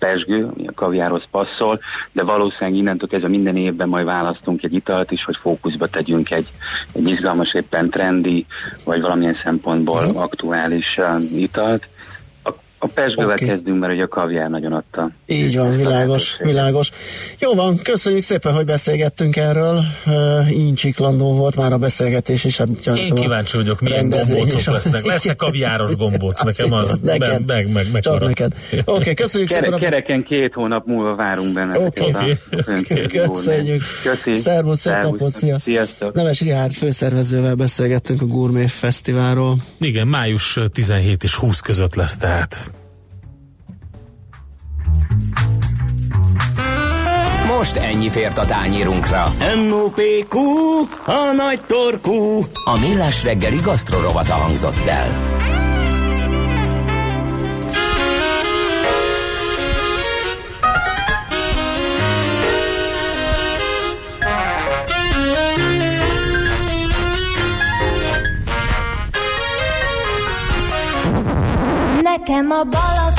pesgő, 0.01 0.45
ami 0.45 0.67
a 0.67 0.73
kaviárhoz 0.75 1.25
passzol, 1.31 1.81
de 2.13 2.23
valószínűleg 2.23 2.75
innentől 2.75 3.09
kezdve 3.09 3.29
minden 3.29 3.57
évben 3.57 3.89
majd 3.89 4.05
választunk 4.05 4.63
egy 4.63 4.75
italt 4.75 5.11
is, 5.11 5.25
hogy 5.25 5.37
fókuszba 5.41 5.87
tegyünk 5.87 6.31
egy, 6.31 6.49
egy 6.93 7.09
izgalmas, 7.09 7.55
éppen 7.55 7.91
trendi, 7.91 8.47
vagy 8.85 9.01
valamilyen 9.01 9.37
szempontból 9.45 10.05
uh-huh. 10.05 10.23
aktuális 10.23 10.97
uh, 10.97 11.41
italt. 11.41 11.89
A 12.83 12.87
pesgővel 12.87 13.35
okay. 13.35 13.49
kezdünk, 13.49 13.81
mert 13.81 13.93
ugye 13.93 14.03
a 14.03 14.09
kaviár 14.09 14.51
nagyon 14.51 14.73
adta. 14.73 15.11
Így 15.27 15.57
van, 15.57 15.77
világos, 15.77 16.37
világos. 16.43 16.91
Jó 17.39 17.55
van, 17.55 17.79
köszönjük 17.83 18.23
szépen, 18.23 18.53
hogy 18.53 18.65
beszélgettünk 18.65 19.37
erről. 19.37 19.83
Uh, 20.07 20.51
Incsiklandó 20.51 21.33
volt 21.33 21.57
már 21.57 21.73
a 21.73 21.79
beszélgetés 21.79 22.45
is. 22.45 22.59
Hát, 22.59 22.69
Én 22.97 23.15
kíváncsi 23.15 23.57
vagyok, 23.57 23.81
milyen 23.81 24.09
gombócok 24.09 24.73
lesznek. 24.73 25.07
Lesz-e 25.07 25.35
kaviáros 25.35 25.97
gombóc? 25.97 26.43
Nekem 26.51 26.73
az 26.73 26.99
neked. 27.03 27.47
meg, 27.47 27.73
meg, 27.73 27.87
meg, 27.93 28.03
Csak 28.03 28.21
neked. 28.21 28.55
Oké, 28.71 28.83
okay, 28.85 29.15
köszönjük 29.15 29.49
Kere, 29.49 29.65
szépen. 29.65 29.79
Kereken 29.79 30.25
két 30.25 30.55
hónap 30.55 30.87
múlva 30.87 31.15
várunk 31.15 31.53
benne. 31.53 31.79
Oké, 31.79 32.05
okay. 32.05 32.35
okay. 32.53 33.07
köszönjük. 33.07 33.83
Köszi. 34.03 34.33
Szervusz, 34.33 34.81
szép 34.81 35.03
napot, 35.03 35.33
szia. 35.33 35.61
Sziasztok. 35.65 36.15
Nemes 36.15 36.41
Rihárd 36.41 36.73
főszervezővel 36.73 37.55
beszélgettünk 37.55 38.23
a 38.23 38.27
Gourmet 38.27 38.71
Fesztiválról. 38.71 39.57
Igen, 39.79 40.09
május 40.09 40.59
17 40.73 41.23
és 41.23 41.35
20 41.35 41.61
között 41.61 41.95
lesz 41.95 42.17
tehát. 42.17 42.70
Most 47.61 47.77
ennyi 47.77 48.09
fért 48.09 48.39
a 48.39 48.45
tányírunkra. 48.45 49.33
M.O.P.Q. 49.57 50.39
A 51.05 51.33
nagy 51.37 51.61
torkú. 51.67 52.43
A 52.65 52.79
millás 52.81 53.23
reggeli 53.23 53.57
gasztrorovata 53.57 54.33
hangzott 54.33 54.87
el. 54.87 55.09
Nekem 72.03 72.51
a 72.51 72.65
Balaton 72.65 73.10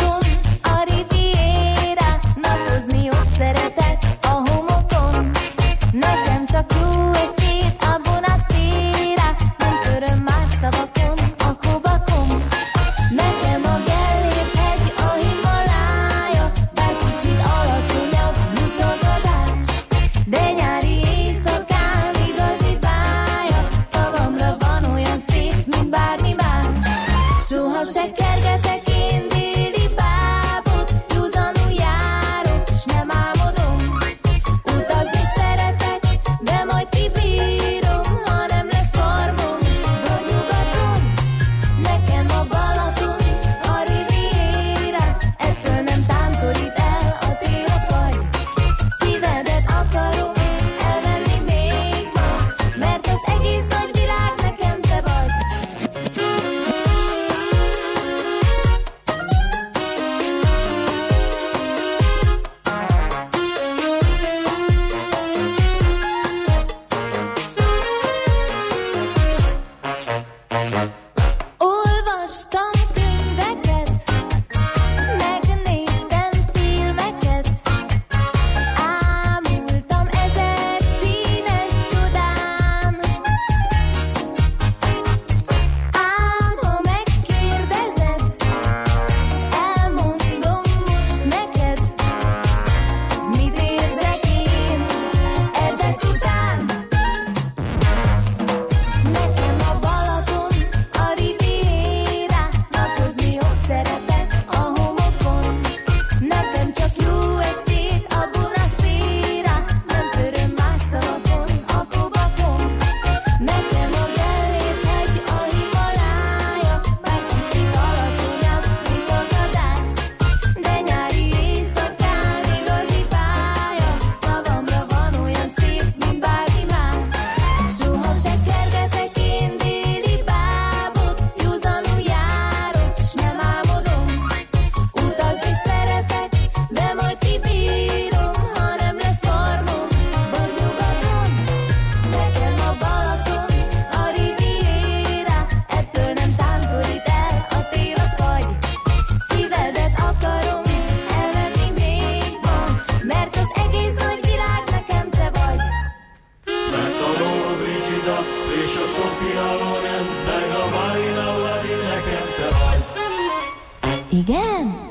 Igen? 164.28 164.90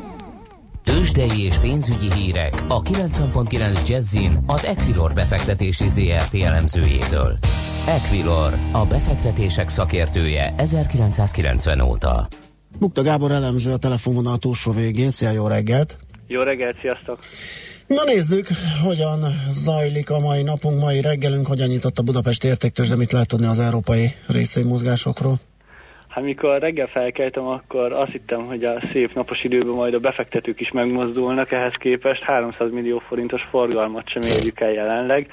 Tőzsdei 0.85 1.45
és 1.45 1.59
pénzügyi 1.59 2.13
hírek 2.13 2.63
a 2.69 2.83
90.9 2.83 3.89
Jazzin 3.89 4.39
az 4.47 4.65
Equilor 4.65 5.13
befektetési 5.13 5.89
ZRT 5.89 6.35
elemzőjétől. 6.35 7.39
Equilor, 7.87 8.55
a 8.73 8.87
befektetések 8.87 9.69
szakértője 9.69 10.55
1990 10.57 11.81
óta. 11.81 12.29
Bukta 12.79 13.03
Gábor 13.03 13.31
elemző 13.31 13.73
a 13.73 13.77
telefonvonal 13.77 14.37
túlsó 14.37 14.73
végén. 14.73 15.11
Szia, 15.11 15.31
jó 15.31 15.47
reggelt! 15.47 15.97
Jó 16.27 16.43
reggelt, 16.43 16.79
sziasztok! 16.81 17.19
Na 17.87 18.05
nézzük, 18.05 18.49
hogyan 18.85 19.25
zajlik 19.49 20.11
a 20.11 20.19
mai 20.19 20.43
napunk, 20.43 20.81
mai 20.81 21.01
reggelünk, 21.01 21.47
hogyan 21.47 21.69
nyitott 21.69 21.99
a 21.99 22.03
Budapest 22.03 22.45
értéktős, 22.45 22.89
de 22.89 22.97
mit 22.97 23.13
lehet 23.13 23.29
tudni 23.29 23.47
az 23.47 23.59
európai 23.59 24.15
részvénymozgásokról? 24.27 25.33
Hát 25.33 25.50
mikor 26.19 26.59
reggel 26.59 26.87
felkeltem, 26.87 27.47
akkor 27.47 27.93
azt 27.93 28.11
hittem, 28.11 28.47
hogy 28.47 28.65
a 28.65 28.81
szép 28.93 29.15
napos 29.15 29.45
időben 29.45 29.75
majd 29.75 29.95
a 29.95 29.99
befektetők 29.99 30.61
is 30.61 30.71
megmozdulnak, 30.71 31.53
ehhez 31.53 31.75
képest 31.79 32.23
300 32.23 32.71
millió 32.71 32.99
forintos 32.99 33.43
forgalmat 33.51 34.09
sem 34.09 34.23
érjük 34.23 34.61
el 34.61 34.73
jelenleg. 34.73 35.31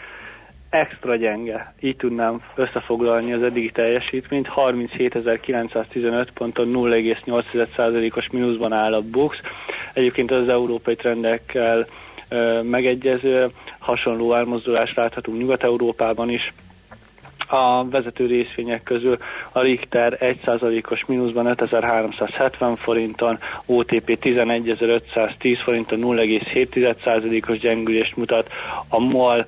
Extra 0.70 1.16
gyenge, 1.16 1.74
így 1.80 1.96
tudnám 1.96 2.42
összefoglalni 2.56 3.34
az 3.34 3.44
eddigi 3.44 3.72
teljesítményt, 3.72 4.50
37.915 4.56 6.28
ponton 6.34 6.72
0,8%-os 6.74 8.30
mínuszban 8.30 8.74
áll 8.74 8.94
a 8.94 9.02
Bux. 9.02 9.38
Egyébként 9.94 10.32
az 10.32 10.50
európai 10.50 10.96
trendekkel 10.96 11.88
megegyező, 12.62 13.48
hasonló 13.80 14.34
elmozdulást 14.34 14.96
láthatunk 14.96 15.38
Nyugat-Európában 15.38 16.30
is, 16.30 16.54
a 17.48 17.90
vezető 17.90 18.26
részvények 18.26 18.84
közül 18.84 19.18
a 19.52 19.62
Richter 19.62 20.18
1%-os 20.22 21.06
mínuszban 21.06 21.46
5370 21.46 22.76
forinton, 22.76 23.40
OTP 23.66 24.20
11510 24.20 25.60
forinton 25.64 26.00
0,7%-os 26.02 27.60
gyengülést 27.60 28.16
mutat, 28.16 28.54
a 28.88 29.00
MOL 29.00 29.46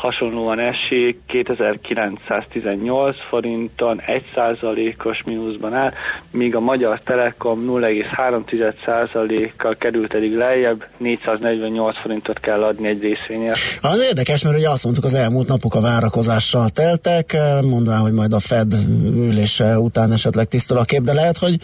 hasonlóan 0.00 0.58
esik, 0.58 1.18
2918 1.26 3.16
forinton 3.28 4.00
1%-os 4.34 5.22
mínuszban 5.24 5.74
áll, 5.74 5.92
míg 6.30 6.56
a 6.56 6.60
Magyar 6.60 7.00
Telekom 7.00 7.64
0,3%-kal 7.68 9.76
került 9.76 10.14
eddig 10.14 10.36
lejjebb, 10.36 10.84
448 10.96 12.00
forintot 12.00 12.40
kell 12.40 12.62
adni 12.62 12.88
egy 12.88 13.02
részvényért. 13.02 13.58
Az 13.80 14.02
érdekes, 14.02 14.42
mert 14.42 14.56
ugye 14.56 14.70
azt 14.70 14.84
mondtuk, 14.84 15.04
az 15.04 15.14
elmúlt 15.14 15.48
napok 15.48 15.74
a 15.74 15.80
várakozással 15.80 16.68
teltek, 16.68 17.36
mondván, 17.62 18.00
hogy 18.00 18.12
majd 18.12 18.32
a 18.32 18.40
Fed 18.40 18.72
ülése 19.04 19.78
után 19.78 20.12
esetleg 20.12 20.48
tisztul 20.48 20.78
a 20.78 20.84
kép, 20.84 21.02
de 21.02 21.12
lehet, 21.12 21.38
hogy 21.38 21.56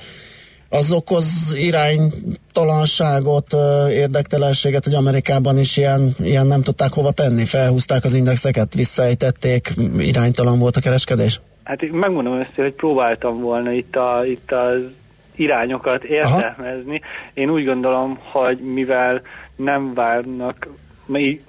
az 0.68 0.92
okoz 0.92 1.54
iránytalanságot, 1.58 3.46
érdektelenséget, 3.90 4.84
hogy 4.84 4.94
Amerikában 4.94 5.58
is 5.58 5.76
ilyen, 5.76 6.14
ilyen 6.18 6.46
nem 6.46 6.62
tudták 6.62 6.92
hova 6.92 7.10
tenni, 7.10 7.44
felhúzták 7.44 8.04
az 8.04 8.14
indexeket, 8.14 8.74
visszaejtették, 8.74 9.74
iránytalan 9.98 10.58
volt 10.58 10.76
a 10.76 10.80
kereskedés? 10.80 11.40
Hát 11.64 11.82
én 11.82 11.92
megmondom 11.92 12.40
ezt, 12.40 12.54
hogy 12.54 12.72
próbáltam 12.72 13.40
volna 13.40 13.72
itt, 13.72 13.96
a, 13.96 14.22
itt 14.24 14.52
az 14.52 14.80
irányokat 15.34 16.04
értelmezni. 16.04 17.00
Aha. 17.02 17.32
Én 17.34 17.50
úgy 17.50 17.64
gondolom, 17.64 18.18
hogy 18.32 18.58
mivel 18.58 19.20
nem 19.56 19.94
várnak 19.94 20.68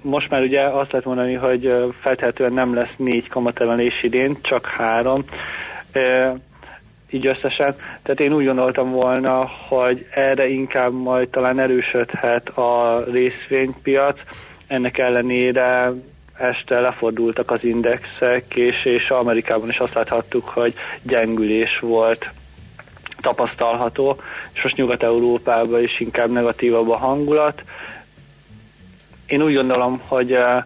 most 0.02 0.30
már 0.30 0.42
ugye 0.42 0.62
azt 0.62 0.92
lehet 0.92 1.06
mondani, 1.06 1.34
hogy 1.34 1.92
feltehetően 2.00 2.52
nem 2.52 2.74
lesz 2.74 2.94
négy 2.96 3.28
kamatemelés 3.28 4.02
idén, 4.02 4.36
csak 4.42 4.66
három 4.66 5.24
így 7.10 7.26
összesen. 7.26 7.74
Tehát 8.02 8.20
én 8.20 8.32
úgy 8.32 8.44
gondoltam 8.44 8.90
volna, 8.90 9.50
hogy 9.68 10.06
erre 10.10 10.48
inkább 10.48 10.92
majd 10.92 11.28
talán 11.28 11.58
erősödhet 11.58 12.48
a 12.48 13.04
részvénypiac. 13.10 14.20
Ennek 14.66 14.98
ellenére 14.98 15.92
este 16.38 16.80
lefordultak 16.80 17.50
az 17.50 17.64
indexek, 17.64 18.56
és, 18.56 18.84
és 18.84 19.10
Amerikában 19.10 19.68
is 19.68 19.78
azt 19.78 19.94
láthattuk, 19.94 20.48
hogy 20.48 20.74
gyengülés 21.02 21.78
volt 21.80 22.30
tapasztalható, 23.20 24.20
és 24.52 24.62
most 24.62 24.76
Nyugat-Európában 24.76 25.82
is 25.82 26.00
inkább 26.00 26.30
negatívabb 26.30 26.90
a 26.90 26.96
hangulat. 26.96 27.62
Én 29.26 29.42
úgy 29.42 29.54
gondolom, 29.54 30.00
hogy 30.06 30.32
uh, 30.32 30.62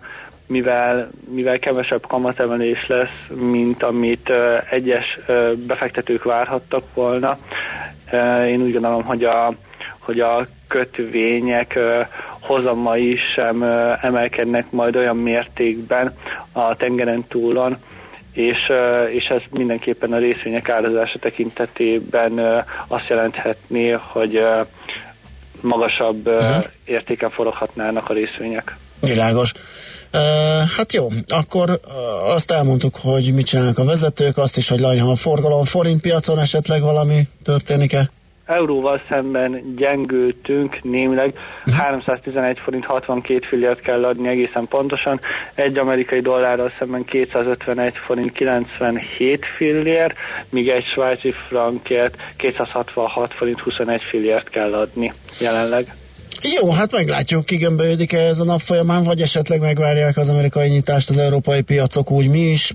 mivel, 0.46 1.10
mivel 1.28 1.58
kevesebb 1.58 2.06
kamatemelés 2.06 2.86
lesz, 2.86 3.38
mint 3.40 3.82
amit 3.82 4.32
egyes 4.70 5.18
befektetők 5.66 6.24
várhattak 6.24 6.84
volna. 6.94 7.38
Én 8.46 8.62
úgy 8.62 8.72
gondolom, 8.72 9.02
hogy 9.02 9.24
a, 9.24 9.52
hogy 9.98 10.20
a 10.20 10.46
kötvények 10.68 11.78
hozamai 12.40 13.18
sem 13.34 13.62
emelkednek 14.00 14.70
majd 14.70 14.96
olyan 14.96 15.16
mértékben 15.16 16.16
a 16.52 16.76
tengeren 16.76 17.24
túlon, 17.28 17.76
és, 18.32 18.58
és 19.12 19.24
ez 19.24 19.40
mindenképpen 19.50 20.12
a 20.12 20.18
részvények 20.18 20.68
árazása 20.68 21.18
tekintetében 21.18 22.64
azt 22.86 23.08
jelenthetné, 23.08 23.90
hogy 23.90 24.40
magasabb 25.60 26.26
uh-huh. 26.26 26.64
értéken 26.84 27.30
foroghatnának 27.30 28.10
a 28.10 28.12
részvények. 28.12 28.76
Világos. 29.00 29.52
Hát 30.76 30.92
jó, 30.92 31.08
akkor 31.28 31.80
azt 32.26 32.50
elmondtuk, 32.50 32.96
hogy 33.00 33.34
mit 33.34 33.46
csinálnak 33.46 33.78
a 33.78 33.84
vezetők, 33.84 34.36
azt 34.36 34.56
is, 34.56 34.68
hogy 34.68 34.80
lanyha 34.80 35.10
a 35.10 35.16
forgalom, 35.16 35.64
forint 35.64 36.00
piacon 36.00 36.38
esetleg 36.38 36.82
valami 36.82 37.28
történik-e? 37.44 38.10
Euróval 38.46 39.02
szemben 39.08 39.74
gyengültünk 39.76 40.82
némileg, 40.82 41.34
311 41.76 42.58
forint 42.58 42.84
62 42.84 43.46
fillért 43.46 43.80
kell 43.80 44.04
adni 44.04 44.28
egészen 44.28 44.68
pontosan, 44.68 45.20
egy 45.54 45.78
amerikai 45.78 46.20
dollárral 46.20 46.72
szemben 46.78 47.04
251 47.04 47.92
forint 48.06 48.32
97 48.32 49.44
fillér, 49.56 50.14
míg 50.50 50.68
egy 50.68 50.84
svájci 50.84 51.34
frankért 51.48 52.16
266 52.36 53.32
forint 53.32 53.60
21 53.60 54.02
fillért 54.02 54.48
kell 54.48 54.74
adni 54.74 55.12
jelenleg. 55.40 55.94
Jó, 56.42 56.70
hát 56.70 56.92
meglátjuk, 56.92 57.44
kigömbölyödik-e 57.44 58.18
ez 58.18 58.38
a 58.38 58.44
nap 58.44 58.60
folyamán, 58.60 59.02
vagy 59.02 59.20
esetleg 59.20 59.60
megvárják 59.60 60.16
az 60.16 60.28
amerikai 60.28 60.68
nyitást 60.68 61.10
az 61.10 61.18
európai 61.18 61.60
piacok, 61.60 62.10
úgy 62.10 62.28
mi 62.30 62.38
is. 62.38 62.72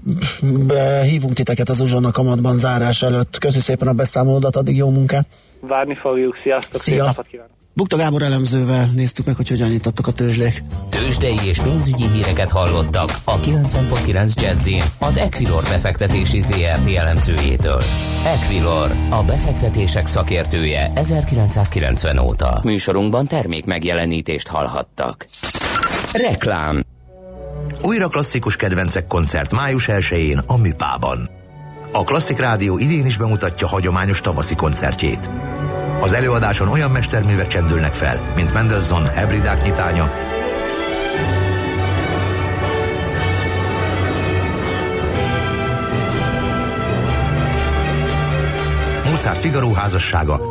Hívunk 1.04 1.34
titeket 1.34 1.70
az 1.70 1.80
uzsonna 1.80 2.12
kamatban 2.12 2.58
zárás 2.58 3.02
előtt. 3.02 3.38
Köszönjük 3.38 3.66
szépen 3.66 3.88
a 3.88 3.94
beszámolódat, 3.94 4.56
addig 4.56 4.76
jó 4.76 4.90
munkát! 4.90 5.28
Várni 5.62 5.96
fogjuk, 5.96 6.36
sziasztok, 6.44 6.82
Szia. 6.82 6.96
szép 6.96 7.06
napot 7.06 7.28
kívánok! 7.28 7.57
Bukta 7.78 7.98
Gábor 7.98 8.22
elemzővel 8.22 8.90
néztük 8.96 9.26
meg, 9.26 9.36
hogy 9.36 9.48
hogyan 9.50 9.70
nyitottak 9.70 10.08
a 10.08 10.12
tőzsdék. 10.12 10.64
Tőzsdei 10.90 11.38
és 11.46 11.60
pénzügyi 11.60 12.08
híreket 12.08 12.52
hallottak 12.52 13.10
a 13.24 13.40
90.9 13.40 14.42
jazz 14.42 14.70
az 15.00 15.18
Equilor 15.18 15.64
befektetési 15.64 16.42
ZRT 16.42 16.96
elemzőjétől. 16.96 17.82
Equilor, 18.26 18.92
a 19.10 19.24
befektetések 19.24 20.08
szakértője 20.08 20.92
1990 20.96 22.18
óta. 22.18 22.60
Műsorunkban 22.64 23.28
termék 23.28 23.66
megjelenítést 23.66 24.48
hallhattak. 24.48 25.28
Reklám 26.12 26.84
Újra 27.82 28.08
klasszikus 28.08 28.56
kedvencek 28.56 29.08
koncert 29.08 29.52
május 29.52 29.86
1-én 29.92 30.38
a 30.46 30.58
Műpában. 30.58 31.30
A 31.92 32.04
Klasszik 32.04 32.38
Rádió 32.38 32.78
idén 32.78 33.06
is 33.06 33.18
bemutatja 33.18 33.68
hagyományos 33.68 34.22
tavaszi 34.22 34.56
koncertjét. 34.56 35.30
Az 36.00 36.14
előadáson 36.14 36.68
olyan 36.68 36.92
mesterművek 36.92 37.48
csendülnek 37.48 37.94
fel, 37.94 38.34
mint 38.36 38.54
Mendelssohn 38.54 39.06
Hebridák 39.06 39.64
nyitánya, 39.64 40.12
Mozart 49.12 49.40
Figaro 49.40 49.74
házassága, 49.74 50.42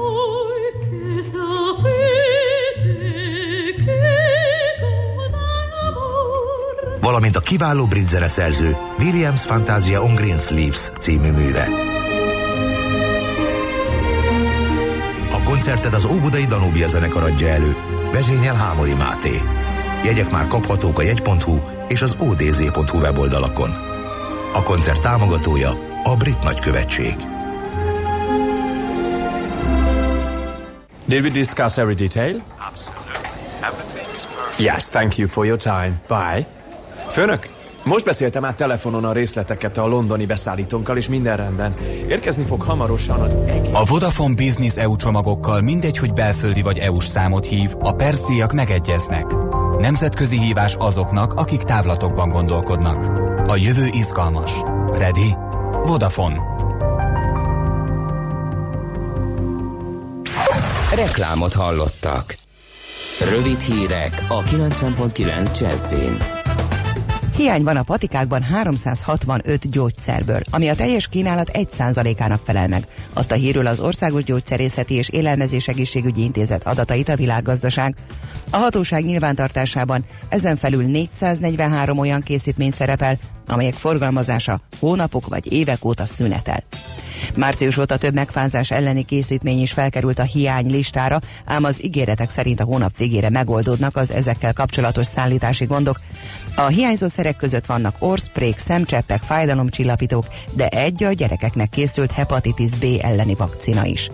valamint 7.00 7.36
a 7.36 7.40
kiváló 7.40 7.86
brit 7.86 8.08
zeneszerző 8.08 8.76
Williams 8.98 9.42
Fantasia 9.42 10.02
on 10.02 10.14
Green 10.14 10.38
Sleeves 10.38 10.90
című 11.00 11.30
műve. 11.30 11.95
Koncertet 15.66 15.94
az 15.94 16.04
Óbudai 16.04 16.44
Danubia 16.44 16.88
zenekar 16.88 17.22
adja 17.22 17.48
elő. 17.48 17.76
Vezényel 18.12 18.54
Hámori 18.54 18.94
Máté. 18.94 19.40
Jegyek 20.04 20.30
már 20.30 20.46
kaphatók 20.46 20.98
a 20.98 21.02
jegy.hu 21.02 21.58
és 21.88 22.02
az 22.02 22.16
odz.hu 22.18 22.98
weboldalakon. 22.98 23.70
A 24.54 24.62
koncert 24.62 25.02
támogatója 25.02 25.70
a 26.04 26.16
Brit 26.16 26.42
Nagykövetség. 26.42 27.16
Did 31.04 31.22
we 31.22 31.30
discuss 31.30 31.76
every 31.76 31.94
detail? 31.94 32.42
Absolutely. 32.68 33.18
Everything 33.60 34.16
is 34.16 34.22
perfect. 34.24 34.58
Yes, 34.58 34.88
thank 34.88 35.16
you 35.16 35.28
for 35.28 35.46
your 35.46 35.58
time. 35.58 36.00
Bye. 36.08 36.46
Főnök, 37.08 37.48
Most 37.86 38.04
beszéltem 38.04 38.44
át 38.44 38.56
telefonon 38.56 39.04
a 39.04 39.12
részleteket 39.12 39.78
a 39.78 39.86
londoni 39.86 40.26
beszállítónkkal, 40.26 40.96
és 40.96 41.08
minden 41.08 41.36
rendben. 41.36 41.74
Érkezni 42.08 42.44
fog 42.44 42.62
hamarosan 42.62 43.20
az 43.20 43.36
egész... 43.46 43.70
A 43.72 43.84
Vodafone 43.84 44.34
Business 44.34 44.76
EU 44.76 44.96
csomagokkal 44.96 45.60
mindegy, 45.60 45.98
hogy 45.98 46.12
belföldi 46.12 46.62
vagy 46.62 46.78
EU-s 46.78 47.06
számot 47.06 47.46
hív, 47.46 47.70
a 47.78 47.92
percdíjak 47.92 48.52
megegyeznek. 48.52 49.24
Nemzetközi 49.78 50.38
hívás 50.38 50.74
azoknak, 50.78 51.32
akik 51.32 51.62
távlatokban 51.62 52.28
gondolkodnak. 52.28 53.04
A 53.50 53.56
jövő 53.56 53.86
izgalmas. 53.86 54.52
Ready? 54.92 55.36
Vodafone. 55.84 56.42
Reklámot 60.94 61.54
hallottak. 61.54 62.36
Rövid 63.30 63.60
hírek 63.60 64.24
a 64.28 64.42
90.9 64.42 65.60
Jazzin. 65.60 66.35
Hiány 67.36 67.62
van 67.62 67.76
a 67.76 67.82
patikákban 67.82 68.42
365 68.42 69.70
gyógyszerből, 69.70 70.40
ami 70.50 70.68
a 70.68 70.74
teljes 70.74 71.08
kínálat 71.08 71.50
1%-ának 71.52 72.40
felel 72.44 72.68
meg. 72.68 72.86
Adta 73.12 73.34
hírül 73.34 73.66
az 73.66 73.80
Országos 73.80 74.24
Gyógyszerészeti 74.24 74.94
és 74.94 75.08
Élelmezés 75.08 75.68
Egészségügyi 75.68 76.22
Intézet 76.22 76.66
adatait 76.66 77.08
a 77.08 77.16
világgazdaság. 77.16 77.94
A 78.50 78.56
hatóság 78.56 79.04
nyilvántartásában 79.04 80.04
ezen 80.28 80.56
felül 80.56 80.82
443 80.82 81.98
olyan 81.98 82.22
készítmény 82.22 82.70
szerepel, 82.70 83.18
amelyek 83.46 83.74
forgalmazása 83.74 84.60
hónapok 84.78 85.28
vagy 85.28 85.52
évek 85.52 85.84
óta 85.84 86.06
szünetel. 86.06 86.64
Március 87.36 87.76
óta 87.76 87.96
több 87.96 88.14
megfázás 88.14 88.70
elleni 88.70 89.04
készítmény 89.04 89.60
is 89.60 89.72
felkerült 89.72 90.18
a 90.18 90.22
hiány 90.22 90.70
listára, 90.70 91.20
ám 91.44 91.64
az 91.64 91.84
ígéretek 91.84 92.30
szerint 92.30 92.60
a 92.60 92.64
hónap 92.64 92.96
végére 92.96 93.30
megoldódnak 93.30 93.96
az 93.96 94.10
ezekkel 94.10 94.52
kapcsolatos 94.52 95.06
szállítási 95.06 95.64
gondok. 95.64 96.00
A 96.56 96.66
hiányzó 96.66 97.08
szerek 97.08 97.36
között 97.36 97.66
vannak 97.66 97.96
orszprék, 97.98 98.58
szemcseppek, 98.58 99.22
fájdalomcsillapítók, 99.22 100.26
de 100.52 100.68
egy 100.68 101.04
a 101.04 101.12
gyerekeknek 101.12 101.68
készült 101.68 102.12
hepatitis 102.12 102.70
B 102.70 102.84
elleni 103.00 103.34
vakcina 103.34 103.84
is. 103.84 104.10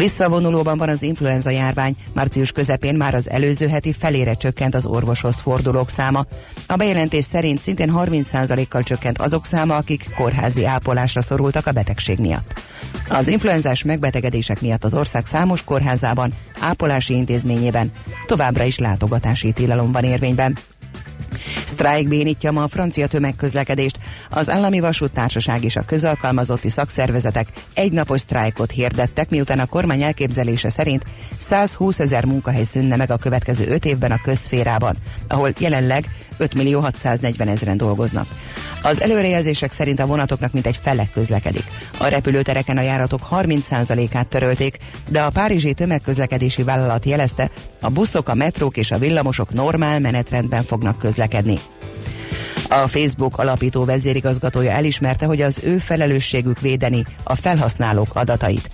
Visszavonulóban 0.00 0.78
van 0.78 0.88
az 0.88 1.02
influenza 1.02 1.50
járvány. 1.50 1.96
Március 2.12 2.52
közepén 2.52 2.94
már 2.94 3.14
az 3.14 3.30
előző 3.30 3.68
heti 3.68 3.92
felére 3.92 4.34
csökkent 4.34 4.74
az 4.74 4.86
orvoshoz 4.86 5.40
fordulók 5.40 5.90
száma. 5.90 6.26
A 6.66 6.76
bejelentés 6.76 7.24
szerint 7.24 7.58
szintén 7.58 7.92
30%-kal 7.96 8.82
csökkent 8.82 9.18
azok 9.18 9.46
száma, 9.46 9.76
akik 9.76 10.08
kórházi 10.16 10.64
ápolásra 10.64 11.22
szorultak 11.22 11.66
a 11.66 11.72
betegség 11.72 12.18
miatt. 12.18 12.60
Az 13.08 13.28
influenzás 13.28 13.82
megbetegedések 13.82 14.60
miatt 14.60 14.84
az 14.84 14.94
ország 14.94 15.26
számos 15.26 15.64
kórházában, 15.64 16.32
ápolási 16.60 17.14
intézményében 17.14 17.92
továbbra 18.26 18.64
is 18.64 18.78
látogatási 18.78 19.52
tilalom 19.52 19.92
van 19.92 20.04
érvényben. 20.04 20.58
Sztrájk 21.66 22.08
bénítja 22.08 22.52
ma 22.52 22.62
a 22.62 22.68
francia 22.68 23.06
tömegközlekedést. 23.06 23.98
Az 24.30 24.50
állami 24.50 24.80
vasúttársaság 24.80 25.64
és 25.64 25.76
a 25.76 25.84
közalkalmazotti 25.84 26.68
szakszervezetek 26.68 27.46
egynapos 27.74 28.20
sztrájkot 28.20 28.70
hirdettek, 28.70 29.30
miután 29.30 29.58
a 29.58 29.66
kormány 29.66 30.02
elképzelése 30.02 30.68
szerint 30.68 31.04
120 31.38 31.98
ezer 31.98 32.24
munkahely 32.24 32.64
szűnne 32.64 32.96
meg 32.96 33.10
a 33.10 33.16
következő 33.16 33.66
5 33.68 33.84
évben 33.84 34.10
a 34.10 34.20
közszférában, 34.22 34.96
ahol 35.28 35.52
jelenleg 35.58 36.08
5 36.36 36.54
millió 36.54 36.80
640 36.80 37.48
ezeren 37.48 37.76
dolgoznak. 37.76 38.26
Az 38.82 39.00
előrejelzések 39.00 39.72
szerint 39.72 40.00
a 40.00 40.06
vonatoknak 40.06 40.52
mintegy 40.52 40.78
fele 40.82 41.08
közlekedik. 41.12 41.64
A 41.98 42.06
repülőtereken 42.06 42.76
a 42.76 42.80
járatok 42.80 43.28
30%-át 43.30 44.28
törölték, 44.28 44.78
de 45.08 45.22
a 45.22 45.30
Párizsi 45.30 45.74
tömegközlekedési 45.74 46.62
vállalat 46.62 47.04
jelezte, 47.04 47.50
a 47.80 47.88
buszok, 47.88 48.28
a 48.28 48.34
metrók 48.34 48.76
és 48.76 48.90
a 48.90 48.98
villamosok 48.98 49.52
normál 49.52 50.00
menetrendben 50.00 50.62
fognak 50.62 50.98
közlekedni. 50.98 51.09
A 52.68 52.88
Facebook 52.88 53.38
alapító 53.38 53.84
vezérigazgatója 53.84 54.70
elismerte, 54.70 55.26
hogy 55.26 55.42
az 55.42 55.60
ő 55.62 55.78
felelősségük 55.78 56.60
védeni 56.60 57.04
a 57.22 57.34
felhasználók 57.34 58.08
adatait. 58.14 58.70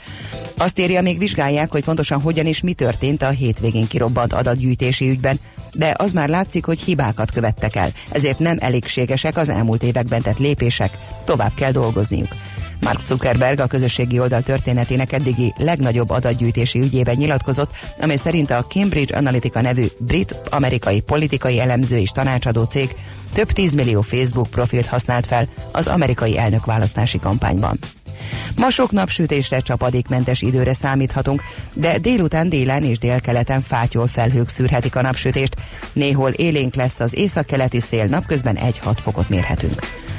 Azt 0.57 0.79
írja, 0.79 1.03
még 1.03 1.18
vizsgálják, 1.18 1.70
hogy 1.70 1.85
pontosan 1.85 2.20
hogyan 2.20 2.46
és 2.46 2.61
mi 2.61 2.72
történt 2.72 3.22
a 3.22 3.29
hétvégén 3.29 3.87
kirobbant 3.87 4.33
adatgyűjtési 4.33 5.09
ügyben, 5.09 5.40
de 5.72 5.94
az 5.96 6.12
már 6.12 6.29
látszik, 6.29 6.64
hogy 6.64 6.81
hibákat 6.81 7.31
követtek 7.31 7.77
el, 7.77 7.90
ezért 8.11 8.38
nem 8.38 8.57
elégségesek 8.61 9.37
az 9.37 9.49
elmúlt 9.49 9.83
években 9.83 10.22
tett 10.22 10.38
lépések, 10.38 10.99
tovább 11.25 11.55
kell 11.55 11.70
dolgozniuk. 11.70 12.35
Mark 12.80 13.04
Zuckerberg 13.04 13.60
a 13.60 13.66
közösségi 13.66 14.18
oldal 14.18 14.42
történetének 14.42 15.12
eddigi 15.12 15.54
legnagyobb 15.56 16.10
adatgyűjtési 16.10 16.78
ügyében 16.78 17.16
nyilatkozott, 17.16 17.70
amely 18.00 18.16
szerint 18.16 18.50
a 18.50 18.64
Cambridge 18.64 19.16
Analytica 19.16 19.60
nevű 19.60 19.86
brit-amerikai 19.98 21.00
politikai 21.00 21.60
elemző 21.60 21.98
és 21.98 22.10
tanácsadó 22.10 22.62
cég 22.62 22.94
több 23.32 23.50
tízmillió 23.50 24.00
Facebook 24.00 24.50
profilt 24.50 24.86
használt 24.86 25.26
fel 25.26 25.48
az 25.72 25.86
amerikai 25.86 26.38
elnökválasztási 26.38 27.18
kampányban. 27.18 27.78
Ma 28.56 28.70
sok 28.70 28.90
napsütésre, 28.90 29.60
csapadékmentes 29.60 30.42
időre 30.42 30.72
számíthatunk, 30.72 31.42
de 31.72 31.98
délután 31.98 32.48
délen 32.48 32.82
és 32.82 32.98
délkeleten 32.98 33.60
fátyol 33.60 34.06
felhők 34.06 34.48
szűrhetik 34.48 34.96
a 34.96 35.02
napsütést. 35.02 35.56
Néhol 35.92 36.30
élénk 36.30 36.74
lesz 36.74 37.00
az 37.00 37.14
északkeleti 37.14 37.80
szél, 37.80 38.04
napközben 38.04 38.58
1-6 38.60 38.96
fokot 39.02 39.28
mérhetünk. 39.28 39.80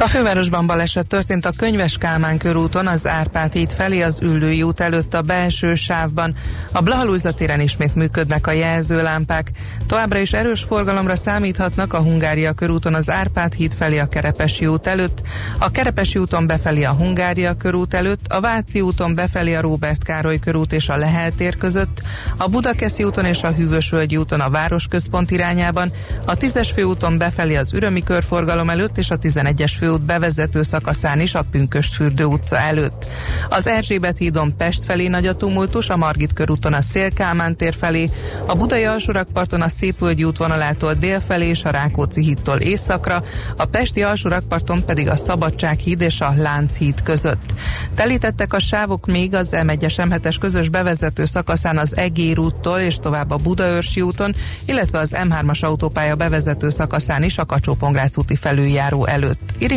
a 0.00 0.06
fővárosban 0.06 0.66
baleset 0.66 1.06
történt 1.06 1.44
a 1.44 1.52
Könyves 1.56 1.98
Kálmán 1.98 2.38
körúton, 2.38 2.86
az 2.86 3.06
Árpád 3.06 3.52
híd 3.52 3.72
felé, 3.72 4.02
az 4.02 4.20
Üllői 4.22 4.62
út 4.62 4.80
előtt 4.80 5.14
a 5.14 5.22
belső 5.22 5.74
sávban. 5.74 6.34
A 6.72 6.80
Blahalújza 6.80 7.32
téren 7.32 7.60
ismét 7.60 7.94
működnek 7.94 8.46
a 8.46 8.52
jelzőlámpák. 8.52 9.50
Továbbra 9.86 10.18
is 10.18 10.32
erős 10.32 10.62
forgalomra 10.62 11.16
számíthatnak 11.16 11.92
a 11.92 11.98
Hungária 11.98 12.52
körúton 12.52 12.94
az 12.94 13.10
Árpád 13.10 13.52
híd 13.52 13.74
felé 13.74 13.98
a 13.98 14.06
Kerepesi 14.06 14.66
út 14.66 14.86
előtt, 14.86 15.20
a 15.58 15.70
Kerepesi 15.70 16.18
úton 16.18 16.46
befelé 16.46 16.82
a 16.82 16.92
Hungária 16.92 17.54
körút 17.54 17.94
előtt, 17.94 18.26
a 18.26 18.40
Váci 18.40 18.80
úton 18.80 19.14
befelé 19.14 19.54
a 19.54 19.60
Róbert 19.60 20.04
Károly 20.04 20.38
körút 20.38 20.72
és 20.72 20.88
a 20.88 20.96
Lehel 20.96 21.32
tér 21.32 21.56
között, 21.56 22.02
a 22.36 22.48
Budakeszi 22.48 23.04
úton 23.04 23.24
és 23.24 23.42
a 23.42 23.52
Hűvösvölgyi 23.52 24.16
úton 24.16 24.40
a 24.40 24.50
Városközpont 24.50 25.30
irányában, 25.30 25.92
a 26.24 26.34
10-es 26.34 26.70
főúton 26.74 27.18
befelé 27.18 27.56
az 27.56 27.72
Ürömi 27.72 28.02
körforgalom 28.02 28.70
előtt 28.70 28.98
és 28.98 29.10
a 29.10 29.18
11-es 29.18 29.72
fő 29.78 29.86
főút 29.88 30.04
bevezető 30.04 30.62
szakaszán 30.62 31.20
is 31.20 31.34
a 31.34 31.44
Pünköstfürdő 31.50 32.24
utca 32.24 32.58
előtt. 32.58 33.06
Az 33.48 33.66
Erzsébet 33.66 34.18
hídon 34.18 34.56
Pest 34.56 34.84
felé 34.84 35.08
nagy 35.08 35.26
a 35.26 35.36
tumultus, 35.36 35.88
a 35.88 35.96
Margit 35.96 36.32
körúton 36.32 36.72
a 36.72 36.82
Szélkámán 36.82 37.56
tér 37.56 37.74
felé, 37.74 38.10
a 38.46 38.54
Budai 38.54 38.84
alsórakparton 38.84 39.60
a 39.60 39.68
Szépvölgyi 39.68 40.24
útvonalától 40.24 40.94
dél 40.94 41.20
felé 41.20 41.48
és 41.48 41.64
a 41.64 41.70
Rákóczi 41.70 42.22
hídtól 42.22 42.58
északra, 42.58 43.22
a 43.56 43.64
Pesti 43.64 44.02
alsórakparton 44.02 44.84
pedig 44.84 45.08
a 45.08 45.16
Szabadság 45.16 45.78
híd 45.78 46.00
és 46.00 46.20
a 46.20 46.34
Lánchíd 46.36 47.02
között. 47.02 47.54
Telítettek 47.94 48.52
a 48.52 48.58
sávok 48.58 49.06
még 49.06 49.34
az 49.34 49.48
M1-es 49.52 49.94
M7-es 49.96 50.36
közös 50.40 50.68
bevezető 50.68 51.24
szakaszán 51.24 51.78
az 51.78 51.96
Egér 51.96 52.38
úttól 52.38 52.78
és 52.78 52.96
tovább 52.96 53.30
a 53.30 53.36
Budaörsi 53.36 54.00
úton, 54.00 54.34
illetve 54.64 54.98
az 54.98 55.12
M3-as 55.14 55.60
autópálya 55.60 56.16
bevezető 56.16 56.70
szakaszán 56.70 57.22
is 57.22 57.38
a 57.38 57.44
kacsó 57.44 57.76
úti 58.16 58.36
felüljáró 58.36 59.06
előtt. 59.06 59.54
Iri 59.58 59.76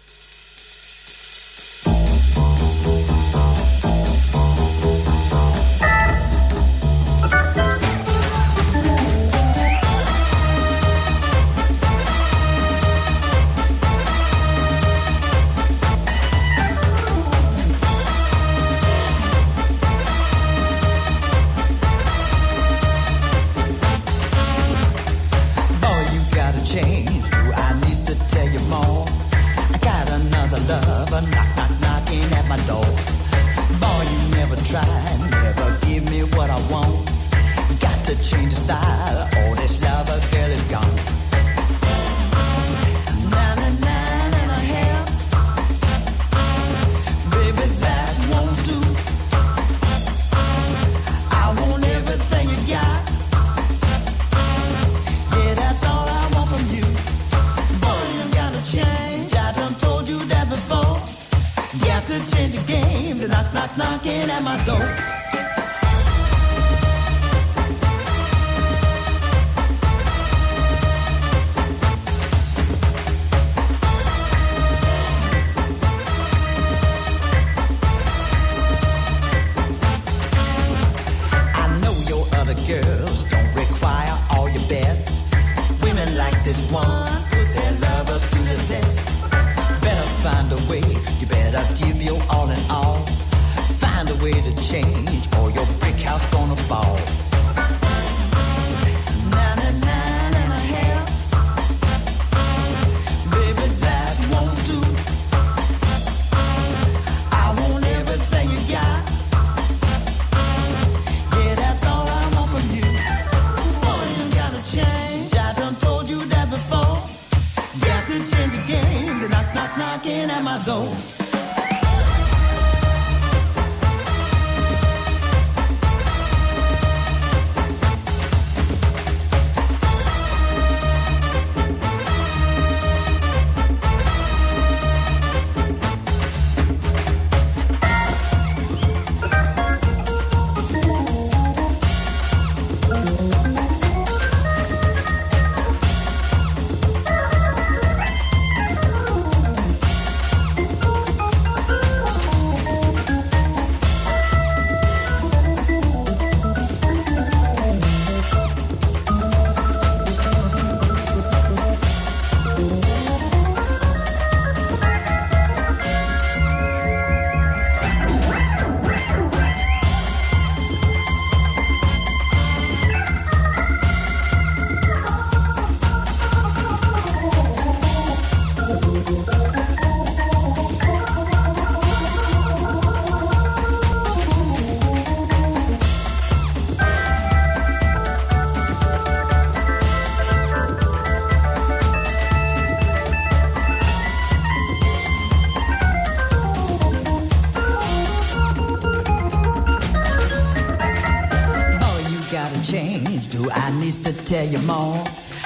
To 204.03 204.13
tell 204.25 204.43
you 204.43 204.57
more? 204.59 205.03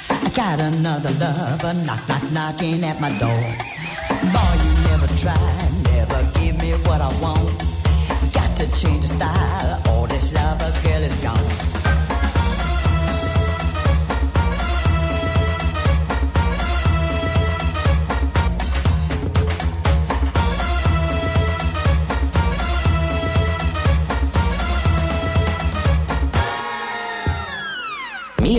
I 0.10 0.32
got 0.34 0.62
another 0.62 1.12
lover 1.20 1.74
knock, 1.86 2.08
knock, 2.08 2.32
knocking 2.32 2.86
at 2.86 3.02
my 3.02 3.10
door. 3.20 3.44
Boy, 4.32 4.56
you 4.64 4.74
never 4.88 5.08
tried, 5.20 5.72
never 5.84 6.24
give 6.40 6.58
me 6.62 6.72
what 6.88 7.02
I 7.02 7.12
want. 7.22 7.60
Got 8.32 8.56
to 8.56 8.72
change 8.80 9.02
the 9.02 9.10
style, 9.10 9.82
or 9.92 10.08
this 10.08 10.34
lover 10.34 10.72
girl 10.84 11.04
is 11.04 11.16
gone. 11.22 11.85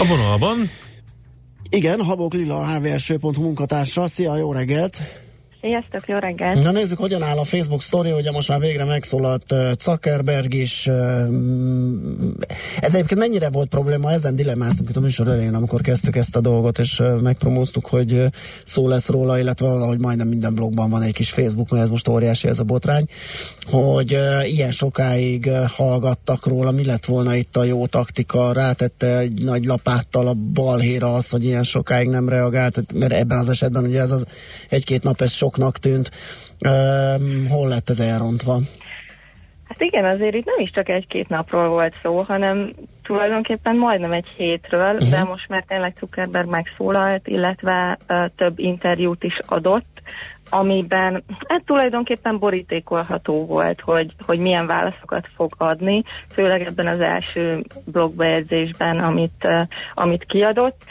A 0.00 0.06
vonalban 0.06 0.70
Igen, 1.68 2.04
Habok 2.04 2.34
Lila, 2.34 2.78
hvsv.hu 2.78 3.42
munkatársa. 3.42 4.08
Szia, 4.08 4.36
jó 4.36 4.52
reggelt! 4.52 5.00
Sziasztok, 5.60 6.08
jó 6.08 6.18
reggelt! 6.18 6.62
Na 6.62 6.70
nézzük, 6.70 6.98
hogyan 6.98 7.22
áll 7.22 7.38
a 7.38 7.44
Facebook 7.44 7.82
sztori, 7.82 8.12
ugye 8.12 8.30
most 8.30 8.48
már 8.48 8.60
végre 8.60 8.84
megszólalt 8.84 9.54
Zuckerberg 9.80 10.54
is. 10.54 10.86
Uh, 10.86 10.94
ez 12.80 12.94
egyébként 12.94 13.20
mennyire 13.20 13.50
volt 13.50 13.68
probléma? 13.68 14.12
Ezen 14.12 14.36
dilemmáztunk 14.36 14.88
itt 14.88 14.96
a 14.96 15.00
műsor 15.00 15.28
elején, 15.28 15.54
amikor 15.54 15.80
kezdtük 15.80 16.16
ezt 16.16 16.36
a 16.36 16.40
dolgot, 16.40 16.78
és 16.78 17.02
megpromóztuk, 17.22 17.86
hogy 17.86 18.24
szó 18.64 18.88
lesz 18.88 19.08
róla, 19.08 19.38
illetve 19.38 19.66
valahogy 19.66 20.00
majdnem 20.00 20.28
minden 20.28 20.54
blogban 20.54 20.90
van 20.90 21.02
egy 21.02 21.12
kis 21.12 21.30
Facebook, 21.30 21.70
mert 21.70 21.82
ez 21.82 21.88
most 21.88 22.08
óriási 22.08 22.48
ez 22.48 22.58
a 22.58 22.64
botrány, 22.64 23.04
hogy 23.70 24.18
ilyen 24.42 24.70
sokáig 24.70 25.50
hallgattak 25.66 26.46
róla, 26.46 26.70
mi 26.70 26.84
lett 26.84 27.04
volna 27.04 27.34
itt 27.34 27.56
a 27.56 27.64
jó 27.64 27.86
taktika, 27.86 28.52
rátette 28.52 29.18
egy 29.18 29.44
nagy 29.44 29.64
lapáttal 29.64 30.28
a 30.28 30.34
balhéra 30.34 31.14
az, 31.14 31.30
hogy 31.30 31.44
ilyen 31.44 31.64
sokáig 31.64 32.08
nem 32.08 32.28
reagált, 32.28 32.92
mert 32.94 33.12
ebben 33.12 33.38
az 33.38 33.48
esetben 33.48 33.84
ugye 33.84 34.00
ez 34.00 34.10
az 34.10 34.24
egy-két 34.68 35.02
nap 35.02 35.20
ez 35.20 35.30
soknak 35.50 35.78
tűnt. 35.78 36.10
Um, 36.66 37.48
hol 37.48 37.68
lett 37.68 37.90
ez 37.90 38.00
elrontva? 38.00 38.58
Hát 39.64 39.80
igen, 39.80 40.04
azért 40.04 40.34
itt 40.34 40.44
nem 40.44 40.58
is 40.58 40.70
csak 40.70 40.88
egy-két 40.88 41.28
napról 41.28 41.68
volt 41.68 41.94
szó, 42.02 42.18
hanem 42.18 42.72
tulajdonképpen 43.02 43.76
majdnem 43.76 44.12
egy 44.12 44.26
hétről, 44.36 44.94
uh-huh. 44.94 45.10
de 45.10 45.24
most 45.24 45.48
már 45.48 45.64
tényleg 45.68 45.96
Zuckerberg 45.98 46.48
megszólalt, 46.48 47.26
illetve 47.26 47.98
uh, 48.08 48.24
több 48.36 48.58
interjút 48.58 49.24
is 49.24 49.40
adott, 49.46 49.99
amiben 50.50 51.22
hát 51.48 51.64
tulajdonképpen 51.64 52.38
borítékolható 52.38 53.46
volt, 53.46 53.80
hogy, 53.80 54.14
hogy 54.26 54.38
milyen 54.38 54.66
válaszokat 54.66 55.28
fog 55.34 55.54
adni, 55.58 56.02
főleg 56.32 56.62
ebben 56.62 56.86
az 56.86 57.00
első 57.00 57.64
blogbejegyzésben, 57.84 58.98
amit, 58.98 59.48
amit 59.94 60.24
kiadott, 60.24 60.82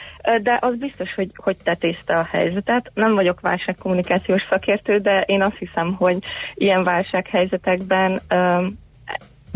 de 0.42 0.58
az 0.62 0.76
biztos, 0.76 1.14
hogy, 1.14 1.32
hogy 1.36 1.58
tetézte 1.64 2.18
a 2.18 2.24
helyzetet. 2.24 2.92
Nem 2.94 3.14
vagyok 3.14 3.40
válságkommunikációs 3.40 4.46
szakértő, 4.50 4.98
de 4.98 5.22
én 5.22 5.42
azt 5.42 5.58
hiszem, 5.58 5.94
hogy 5.94 6.18
ilyen 6.54 6.84
válsághelyzetekben 6.84 8.22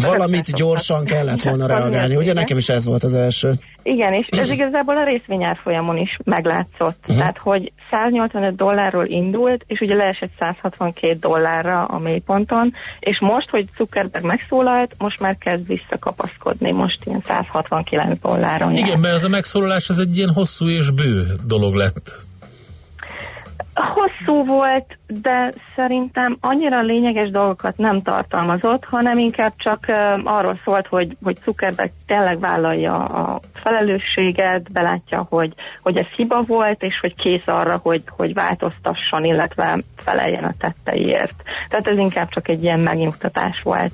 Valamit 0.06 0.56
gyorsan 0.56 1.06
kellett 1.06 1.42
volna 1.42 1.68
reagálni, 1.68 2.16
ugye 2.16 2.34
nekem 2.34 2.58
is 2.58 2.70
ez 2.70 2.86
volt 2.86 3.04
az 3.04 3.14
első. 3.14 3.54
Igen, 3.84 4.14
és 4.14 4.28
ez 4.28 4.50
igazából 4.50 4.98
a 4.98 5.04
részvényárfolyamon 5.04 5.98
is 5.98 6.18
meglátszott. 6.24 6.98
Uh-huh. 7.02 7.18
Tehát, 7.18 7.38
hogy 7.38 7.72
185 7.92 8.56
dollárról 8.56 9.06
indult, 9.06 9.64
és 9.68 9.80
ugye 9.80 9.96
leesett 9.96 10.32
162 10.40 11.18
dollárra 11.20 11.86
a 11.86 12.00
mélyponton, 12.00 12.74
és 13.00 13.20
most, 13.20 13.50
hogy 13.50 13.70
Zuckerberg 13.78 14.26
megszólalt, 14.26 14.96
most 14.98 15.20
már 15.20 15.38
kezd 15.38 15.68
visszakapaszkodni, 15.68 16.72
most 16.72 17.00
ilyen 17.06 17.22
169 17.28 18.20
dolláron 18.22 18.76
Igen, 18.76 19.00
mert 19.00 19.14
ez 19.14 19.24
a 19.24 19.30
megszólalás 19.30 19.90
ez 19.90 19.98
egy 19.98 20.18
ilyen 20.18 20.34
hosszú 20.34 20.70
és 20.70 20.92
bő 20.92 21.28
dolog 21.46 21.74
lett. 21.74 22.32
Hosszú 23.74 24.46
volt, 24.46 24.98
de 25.08 25.54
szerintem 25.76 26.38
annyira 26.42 26.82
lényeges 26.82 27.30
dolgokat 27.30 27.78
nem 27.78 28.02
tartalmazott, 28.02 28.86
hanem 28.86 29.18
inkább 29.18 29.54
csak 29.58 29.86
arról 30.24 30.60
szólt, 30.64 30.88
hogy, 30.88 31.18
hogy 31.24 31.38
Zuckerberg 31.44 31.92
tényleg 32.08 32.40
vállalja 32.40 33.06
a 33.06 33.40
felelősséget, 33.54 34.72
belátja, 34.72 35.26
hogy, 35.30 35.54
hogy 35.82 35.98
ez 35.98 36.06
hiba 36.06 36.42
volt, 36.42 36.84
és 36.84 37.00
hogy 37.00 37.16
kész 37.16 37.48
arra, 37.48 37.80
hogy, 37.84 38.04
hogy 38.08 38.34
változtasson, 38.34 39.24
illetve 39.24 39.80
feleljen 39.96 40.44
a 40.44 40.54
tetteiért. 40.58 41.36
Tehát 41.70 41.88
ez 41.88 41.98
inkább 41.98 42.30
csak 42.30 42.48
egy 42.48 42.64
ilyen 42.64 42.80
megnyugtatás 42.80 43.62
volt. 43.64 43.94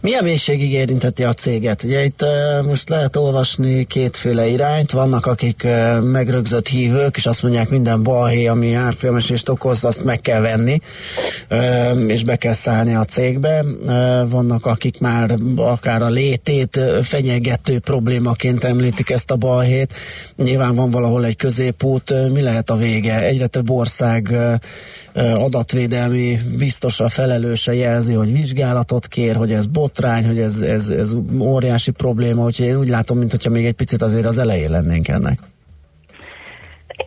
Milyen 0.00 0.24
mélységig 0.24 0.72
érinteti 0.72 1.24
a 1.24 1.32
céget? 1.32 1.82
Ugye 1.82 2.04
itt 2.04 2.22
uh, 2.22 2.66
most 2.66 2.88
lehet 2.88 3.16
olvasni 3.16 3.84
kétféle 3.84 4.46
irányt, 4.46 4.90
vannak 4.90 5.26
akik 5.26 5.62
uh, 5.64 6.00
megrögzött 6.02 6.68
hívők, 6.68 7.16
és 7.16 7.26
azt 7.26 7.42
mondják 7.42 7.68
minden 7.68 8.02
balhé, 8.02 8.46
ami 8.46 8.74
árfolyamesést 8.74 9.48
okoz, 9.48 9.84
azt 9.84 10.04
meg 10.04 10.20
kell 10.20 10.40
venni, 10.40 10.80
uh, 11.50 12.04
és 12.06 12.24
be 12.24 12.36
kell 12.36 12.52
szállni 12.52 12.94
a 12.94 13.04
cégbe. 13.04 13.64
Vannak 14.28 14.66
akik 14.66 14.98
már 14.98 15.34
akár 15.56 16.02
a 16.02 16.08
létét 16.08 16.80
fenyegető 17.02 17.78
problémaként 17.78 18.64
említik 18.64 19.10
ezt 19.10 19.30
a 19.30 19.36
balhét. 19.36 19.92
Nyilván 20.36 20.74
van 20.74 20.90
valahol 20.90 21.24
egy 21.24 21.36
középút, 21.36 22.30
mi 22.32 22.42
lehet 22.42 22.70
a 22.70 22.76
vége? 22.76 23.24
Egyre 23.24 23.46
több 23.46 23.70
ország 23.70 24.34
adatvédelmi 25.14 26.38
biztosra 26.56 27.08
felelőse 27.08 27.74
jelzi, 27.74 28.12
hogy 28.12 28.32
vizsgálatot 28.32 29.06
kér, 29.06 29.36
hogy 29.36 29.52
ez 29.52 29.66
botrány, 29.66 30.26
hogy 30.26 30.38
ez, 30.38 30.60
ez, 30.60 30.88
ez 30.88 31.16
óriási 31.38 31.90
probléma, 31.90 32.44
úgyhogy 32.44 32.66
én 32.66 32.76
úgy 32.76 32.88
látom, 32.88 33.18
mintha 33.18 33.50
még 33.50 33.66
egy 33.66 33.74
picit 33.74 34.02
azért 34.02 34.26
az 34.26 34.38
elején 34.38 34.70
lennénk 34.70 35.08
ennek. 35.08 35.38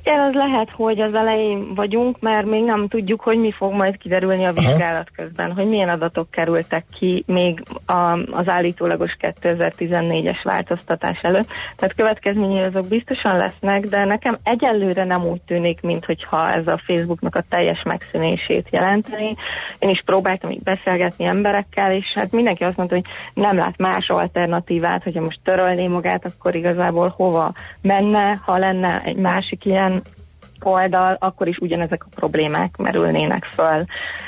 Igen, 0.01 0.19
az 0.19 0.33
lehet, 0.33 0.69
hogy 0.69 0.99
az 0.99 1.13
elején 1.13 1.73
vagyunk, 1.75 2.19
mert 2.19 2.45
még 2.45 2.63
nem 2.63 2.87
tudjuk, 2.87 3.21
hogy 3.21 3.37
mi 3.37 3.51
fog 3.51 3.73
majd 3.73 3.97
kiderülni 3.97 4.45
a 4.45 4.51
vizsgálat 4.51 5.09
Aha. 5.15 5.23
közben, 5.23 5.51
hogy 5.51 5.67
milyen 5.67 5.89
adatok 5.89 6.31
kerültek 6.31 6.85
ki 6.99 7.23
még 7.27 7.63
a, 7.85 8.19
az 8.31 8.47
állítólagos 8.47 9.17
2014-es 9.19 10.37
változtatás 10.43 11.19
előtt. 11.21 11.47
Tehát 11.75 11.95
következményei 11.95 12.63
azok 12.63 12.87
biztosan 12.87 13.37
lesznek, 13.37 13.85
de 13.85 14.05
nekem 14.05 14.37
egyelőre 14.43 15.03
nem 15.03 15.25
úgy 15.25 15.41
tűnik, 15.41 15.81
mintha 15.81 16.51
ez 16.51 16.67
a 16.67 16.81
Facebooknak 16.85 17.35
a 17.35 17.43
teljes 17.49 17.83
megszűnését 17.83 18.67
jelenteni. 18.71 19.35
Én 19.79 19.89
is 19.89 20.01
próbáltam 20.05 20.51
így 20.51 20.63
beszélgetni 20.63 21.25
emberekkel, 21.25 21.91
és 21.91 22.05
hát 22.15 22.31
mindenki 22.31 22.63
azt 22.63 22.77
mondta, 22.77 22.95
hogy 22.95 23.05
nem 23.33 23.57
lát 23.57 23.77
más 23.77 24.07
alternatívát, 24.07 25.03
hogyha 25.03 25.21
most 25.21 25.39
törölné 25.43 25.87
magát, 25.87 26.25
akkor 26.25 26.55
igazából 26.55 27.13
hova 27.17 27.51
menne, 27.81 28.39
ha 28.45 28.57
lenne 28.57 29.01
egy 29.05 29.17
másik 29.17 29.65
ilyen 29.65 29.82
and 29.83 30.22
oldal, 30.65 31.17
akkor 31.19 31.47
is 31.47 31.57
ugyanezek 31.57 32.03
a 32.03 32.15
problémák 32.15 32.77
merülnének 32.77 33.43
föl. 33.55 33.85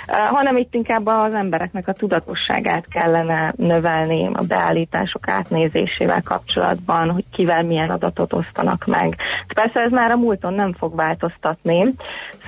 Hanem 0.07 0.57
itt 0.57 0.73
inkább 0.73 1.07
az 1.07 1.33
embereknek 1.33 1.87
a 1.87 1.93
tudatosságát 1.93 2.85
kellene 2.89 3.53
növelni 3.57 4.29
a 4.33 4.41
beállítások 4.41 5.27
átnézésével 5.27 6.21
kapcsolatban, 6.21 7.09
hogy 7.09 7.23
kivel 7.31 7.63
milyen 7.63 7.89
adatot 7.89 8.33
osztanak 8.33 8.85
meg. 8.85 9.15
Persze 9.53 9.79
ez 9.79 9.91
már 9.91 10.11
a 10.11 10.17
múlton 10.17 10.53
nem 10.53 10.73
fog 10.73 10.95
változtatni, 10.95 11.93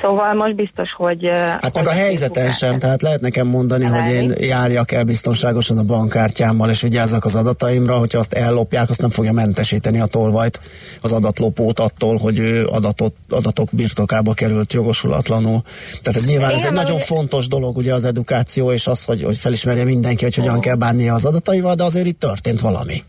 szóval 0.01 0.33
most 0.33 0.55
biztos, 0.55 0.93
hogy... 0.97 1.31
Hát 1.61 1.73
meg 1.73 1.87
a 1.87 1.91
helyzeten 1.91 2.51
sem, 2.51 2.79
tehát 2.79 3.01
lehet 3.01 3.21
nekem 3.21 3.47
mondani, 3.47 3.85
hogy 3.85 4.11
én 4.11 4.33
járjak 4.39 4.91
el 4.91 5.03
biztonságosan 5.03 5.77
a 5.77 5.83
bankkártyámmal, 5.83 6.69
és 6.69 6.81
vigyázzak 6.81 7.25
az 7.25 7.35
adataimra, 7.35 7.97
hogyha 7.97 8.19
azt 8.19 8.33
ellopják, 8.33 8.89
azt 8.89 9.01
nem 9.01 9.09
fogja 9.09 9.31
mentesíteni 9.31 9.99
a 9.99 10.05
tolvajt 10.05 10.59
az 11.01 11.11
adatlopót 11.11 11.79
attól, 11.79 12.17
hogy 12.17 12.39
ő 12.39 12.65
adatot, 12.65 13.13
adatok 13.29 13.69
birtokába 13.77 14.33
került 14.33 14.73
jogosulatlanul. 14.73 15.61
Tehát 16.01 16.19
ez 16.19 16.25
nyilván 16.25 16.49
Igen, 16.49 16.59
ez 16.59 16.65
egy 16.65 16.73
nagyon 16.73 16.99
fontos 16.99 17.47
dolog, 17.47 17.77
ugye 17.77 17.93
az 17.93 18.05
edukáció, 18.05 18.71
és 18.71 18.87
az, 18.87 19.05
hogy, 19.05 19.23
hogy 19.23 19.37
felismerje 19.37 19.83
mindenki, 19.83 20.23
hogy 20.23 20.35
hogyan 20.35 20.59
kell 20.59 20.75
bánnia 20.75 21.13
az 21.13 21.25
adataival, 21.25 21.75
de 21.75 21.83
azért 21.83 22.05
itt 22.05 22.19
történt 22.19 22.61
valami. 22.61 23.03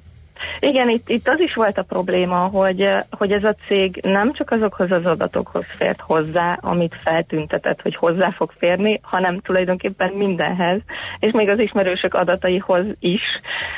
Igen, 0.60 0.88
itt, 0.88 1.08
itt 1.08 1.28
az 1.28 1.40
is 1.40 1.54
volt 1.54 1.78
a 1.78 1.82
probléma, 1.82 2.36
hogy, 2.36 2.88
hogy 3.10 3.32
ez 3.32 3.44
a 3.44 3.56
cég 3.66 4.00
nem 4.02 4.32
csak 4.32 4.50
azokhoz 4.50 4.90
az 4.90 5.04
adatokhoz 5.04 5.64
fért 5.76 6.00
hozzá, 6.00 6.58
amit 6.60 6.96
feltüntetett, 7.02 7.80
hogy 7.80 7.96
hozzá 7.96 8.30
fog 8.30 8.52
férni, 8.58 9.00
hanem 9.02 9.40
tulajdonképpen 9.40 10.12
mindenhez, 10.12 10.80
és 11.18 11.32
még 11.32 11.48
az 11.48 11.58
ismerősök 11.58 12.14
adataihoz 12.14 12.84
is, 12.98 13.22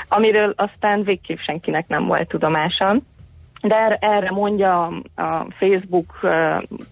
amiről 0.09 0.55
aztán 0.57 1.03
végképp 1.03 1.39
senkinek 1.39 1.89
nem 1.89 2.07
volt 2.07 2.29
tudomása 2.29 2.97
de 3.63 3.97
erre 4.01 4.31
mondja 4.31 4.87
a 5.17 5.47
Facebook 5.59 6.21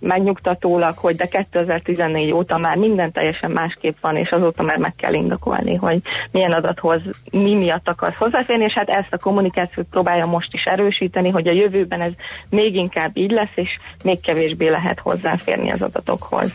megnyugtatólag, 0.01 0.97
hogy 0.97 1.17
de 1.17 1.27
2014 1.27 2.33
óta 2.33 2.59
már 2.59 2.77
minden 2.77 3.13
teljesen 3.13 3.51
másképp 3.51 3.97
van, 4.01 4.17
és 4.17 4.31
azóta 4.31 4.63
már 4.63 4.79
meg 4.79 4.95
kell 4.97 5.13
indokolni, 5.13 5.75
hogy 5.75 6.03
milyen 6.31 6.53
adathoz 6.53 7.01
mi 7.31 7.55
miatt 7.55 7.89
akarsz 7.89 8.17
hozzáférni, 8.17 8.65
és 8.65 8.73
hát 8.73 8.89
ezt 8.89 9.13
a 9.13 9.19
kommunikációt 9.19 9.87
próbálja 9.91 10.27
most 10.27 10.55
is 10.55 10.63
erősíteni, 10.63 11.31
hogy 11.31 11.49
a 11.49 11.53
jövőben 11.53 12.01
ez 12.01 12.13
még 12.51 12.75
inkább 12.75 13.17
így 13.17 13.31
lesz, 13.31 13.55
és 13.55 13.71
még 14.03 14.21
kevésbé 14.21 14.69
lehet 14.69 14.99
hozzáférni 14.99 15.71
az 15.71 15.83
adatokhoz. 15.83 16.53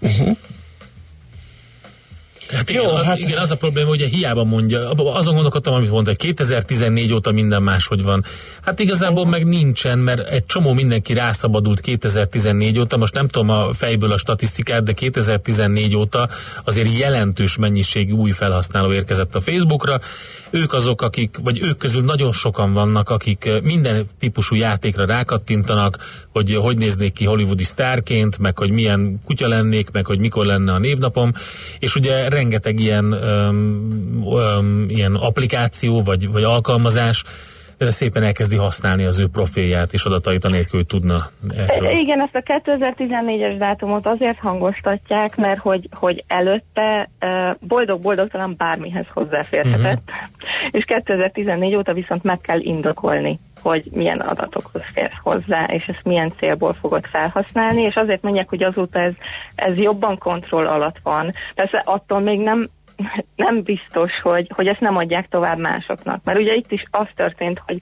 Uh-huh. 0.00 0.36
Hát 2.52 2.70
igen, 2.70 2.82
Jó, 2.82 2.90
az, 2.90 3.04
hát... 3.04 3.18
igen, 3.18 3.38
az 3.38 3.50
a 3.50 3.56
probléma, 3.56 3.88
hogy 3.88 4.00
hiába 4.00 4.44
mondja, 4.44 4.90
azon 4.90 5.34
gondolkodtam, 5.34 5.74
amit 5.74 5.90
mondta, 5.90 6.14
2014 6.14 7.12
óta 7.12 7.32
minden 7.32 7.62
máshogy 7.62 8.02
van. 8.02 8.24
Hát 8.62 8.78
igazából 8.78 9.26
meg 9.26 9.44
nincsen, 9.44 9.98
mert 9.98 10.28
egy 10.28 10.46
csomó 10.46 10.72
mindenki 10.72 11.12
rászabadult 11.12 11.80
2014 11.80 12.78
óta, 12.78 12.96
most 12.96 13.14
nem 13.14 13.28
tudom 13.28 13.48
a 13.48 13.72
fejből 13.72 14.12
a 14.12 14.18
statisztikát, 14.18 14.82
de 14.82 14.92
2014 14.92 15.96
óta 15.96 16.28
azért 16.64 16.98
jelentős 16.98 17.56
mennyiségű 17.56 18.12
új 18.12 18.30
felhasználó 18.30 18.92
érkezett 18.92 19.34
a 19.34 19.40
Facebookra. 19.40 20.00
Ők 20.50 20.72
azok, 20.72 21.02
akik, 21.02 21.36
vagy 21.42 21.62
ők 21.62 21.78
közül 21.78 22.02
nagyon 22.02 22.32
sokan 22.32 22.72
vannak, 22.72 23.10
akik 23.10 23.50
minden 23.62 24.06
típusú 24.18 24.54
játékra 24.56 25.04
rákattintanak, 25.04 25.98
hogy 26.32 26.54
hogy 26.54 26.78
néznék 26.78 27.12
ki 27.12 27.24
hollywoodi 27.24 27.64
sztárként, 27.64 28.38
meg 28.38 28.58
hogy 28.58 28.70
milyen 28.70 29.20
kutya 29.24 29.48
lennék, 29.48 29.90
meg 29.90 30.06
hogy 30.06 30.18
mikor 30.18 30.46
lenne 30.46 30.72
a 30.72 30.78
névnapom, 30.78 31.32
és 31.78 31.94
ugye 31.94 32.28
rengeteg 32.38 32.78
ilyen, 32.78 33.12
öm, 33.12 34.22
öm, 34.32 34.86
ilyen 34.88 35.14
applikáció 35.14 36.02
vagy, 36.02 36.30
vagy 36.30 36.42
alkalmazás 36.42 37.24
szépen 37.78 38.22
elkezdi 38.22 38.56
használni 38.56 39.04
az 39.04 39.18
ő 39.18 39.28
profilját 39.28 39.92
és 39.92 40.04
adatait 40.04 40.44
anélkül, 40.44 40.86
tudna 40.86 41.30
erről. 41.56 41.90
Igen, 41.90 42.20
ezt 42.20 42.34
a 42.34 42.42
2014-es 42.42 43.54
dátumot 43.58 44.06
azért 44.06 44.38
hangoztatják, 44.38 45.36
mert 45.36 45.60
hogy, 45.60 45.88
hogy 45.92 46.24
előtte 46.26 47.10
boldog-boldogtalan 47.60 48.54
bármihez 48.58 49.06
hozzáférhetett, 49.12 50.02
uh-huh. 50.06 50.68
és 50.70 50.84
2014 50.84 51.74
óta 51.74 51.92
viszont 51.92 52.22
meg 52.22 52.40
kell 52.40 52.60
indokolni 52.60 53.38
hogy 53.68 53.88
milyen 53.92 54.20
adatokhoz 54.20 54.82
fér 54.94 55.10
hozzá, 55.22 55.64
és 55.64 55.84
ezt 55.86 56.04
milyen 56.04 56.32
célból 56.38 56.72
fogod 56.80 57.04
felhasználni, 57.06 57.82
és 57.82 57.94
azért 57.94 58.22
mondják, 58.22 58.48
hogy 58.48 58.62
azóta 58.62 58.98
ez, 58.98 59.12
ez 59.54 59.76
jobban 59.76 60.18
kontroll 60.18 60.66
alatt 60.66 60.96
van. 61.02 61.34
Persze 61.54 61.82
attól 61.84 62.20
még 62.20 62.40
nem 62.40 62.68
nem 63.36 63.62
biztos, 63.62 64.20
hogy, 64.22 64.50
hogy 64.54 64.66
ezt 64.66 64.80
nem 64.80 64.96
adják 64.96 65.28
tovább 65.28 65.58
másoknak. 65.58 66.24
Mert 66.24 66.38
ugye 66.38 66.54
itt 66.54 66.72
is 66.72 66.84
az 66.90 67.06
történt, 67.14 67.62
hogy 67.66 67.78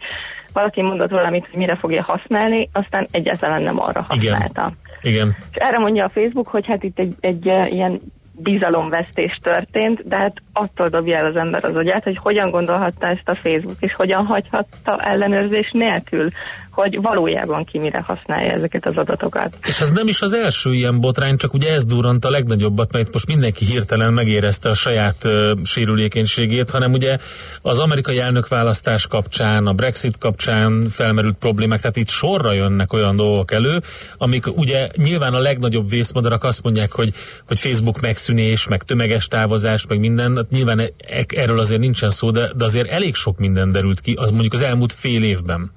valaki 0.53 0.83
mondott 0.83 1.11
valamit, 1.11 1.47
hogy 1.51 1.59
mire 1.59 1.77
fogja 1.77 2.03
használni, 2.03 2.69
aztán 2.73 3.07
egyáltalán 3.11 3.63
nem 3.63 3.81
arra 3.81 4.05
használta. 4.09 4.73
Igen. 5.01 5.15
Igen. 5.15 5.37
És 5.51 5.57
erre 5.57 5.79
mondja 5.79 6.05
a 6.05 6.09
Facebook, 6.09 6.49
hogy 6.49 6.67
hát 6.67 6.83
itt 6.83 6.99
egy, 6.99 7.15
egy 7.21 7.47
ilyen 7.47 8.01
bizalomvesztés 8.37 9.39
történt, 9.43 10.09
de 10.09 10.17
hát 10.17 10.43
attól 10.53 10.89
dobja 10.89 11.17
el 11.17 11.27
az 11.27 11.37
ember 11.37 11.65
az 11.65 11.77
agyát, 11.77 12.05
hogy 12.05 12.19
hogyan 12.23 12.51
gondolhatta 12.51 13.07
ezt 13.07 13.29
a 13.29 13.35
Facebook, 13.35 13.77
és 13.81 13.95
hogyan 13.95 14.27
hagyhatta 14.27 15.01
ellenőrzés 15.03 15.71
nélkül 15.73 16.31
hogy 16.77 16.99
valójában 17.03 17.65
ki 17.65 17.79
mire 17.79 18.01
használja 18.07 18.53
ezeket 18.53 18.87
az 18.87 18.97
adatokat. 18.97 19.57
És 19.67 19.81
ez 19.81 19.91
nem 19.91 20.09
is 20.09 20.21
az 20.21 20.33
első 20.33 20.73
ilyen 20.73 21.01
botrány, 21.01 21.37
csak 21.37 21.55
ugye 21.55 21.73
ez 21.73 21.85
durrant 21.85 22.25
a 22.25 22.31
legnagyobbat, 22.31 22.93
mert 22.93 23.13
most 23.13 23.27
mindenki 23.27 23.65
hirtelen 23.65 24.13
megérezte 24.13 24.69
a 24.69 24.75
saját 24.75 25.25
uh, 25.25 25.51
sérülékenységét, 25.65 26.71
hanem 26.71 26.93
ugye 26.93 27.19
az 27.63 27.79
amerikai 27.79 28.21
elnökválasztás 28.21 29.07
kapcsán, 29.07 29.67
a 29.67 29.73
Brexit 29.73 30.19
kapcsán 30.19 30.89
felmerült 30.89 31.37
problémák, 31.37 31.81
tehát 31.81 31.97
itt 31.97 32.09
sorra 32.09 32.53
jönnek 32.53 32.93
olyan 32.93 33.17
dolgok 33.17 33.53
elő, 33.53 33.81
amik 34.19 34.57
ugye 34.57 34.89
nyilván 34.97 35.35
a 35.35 35.39
legnagyobb 35.39 35.89
vészmadarak 35.89 36.45
azt 36.45 36.63
mondják, 36.63 36.93
hogy, 36.93 37.13
hogy 37.47 37.61
Facebook 37.61 38.01
megszűnés, 38.01 38.69
meg 38.69 38.83
tömeges 38.83 39.29
távozás, 39.29 39.87
meg 39.87 39.99
minden, 39.99 40.37
hát 40.37 40.51
nyilván 40.51 40.79
e- 40.81 40.91
erről 41.27 41.59
azért 41.59 41.81
nincsen 41.81 42.11
szó, 42.11 42.31
de, 42.31 42.51
de 42.57 42.65
azért 42.65 42.91
elég 42.91 43.15
sok 43.15 43.39
minden 43.39 43.73
derült 43.73 44.01
ki, 44.01 44.15
az 44.19 44.31
mondjuk 44.31 44.53
az 44.53 44.63
elmúlt 44.63 44.93
fél 44.93 45.23
évben. 45.23 45.71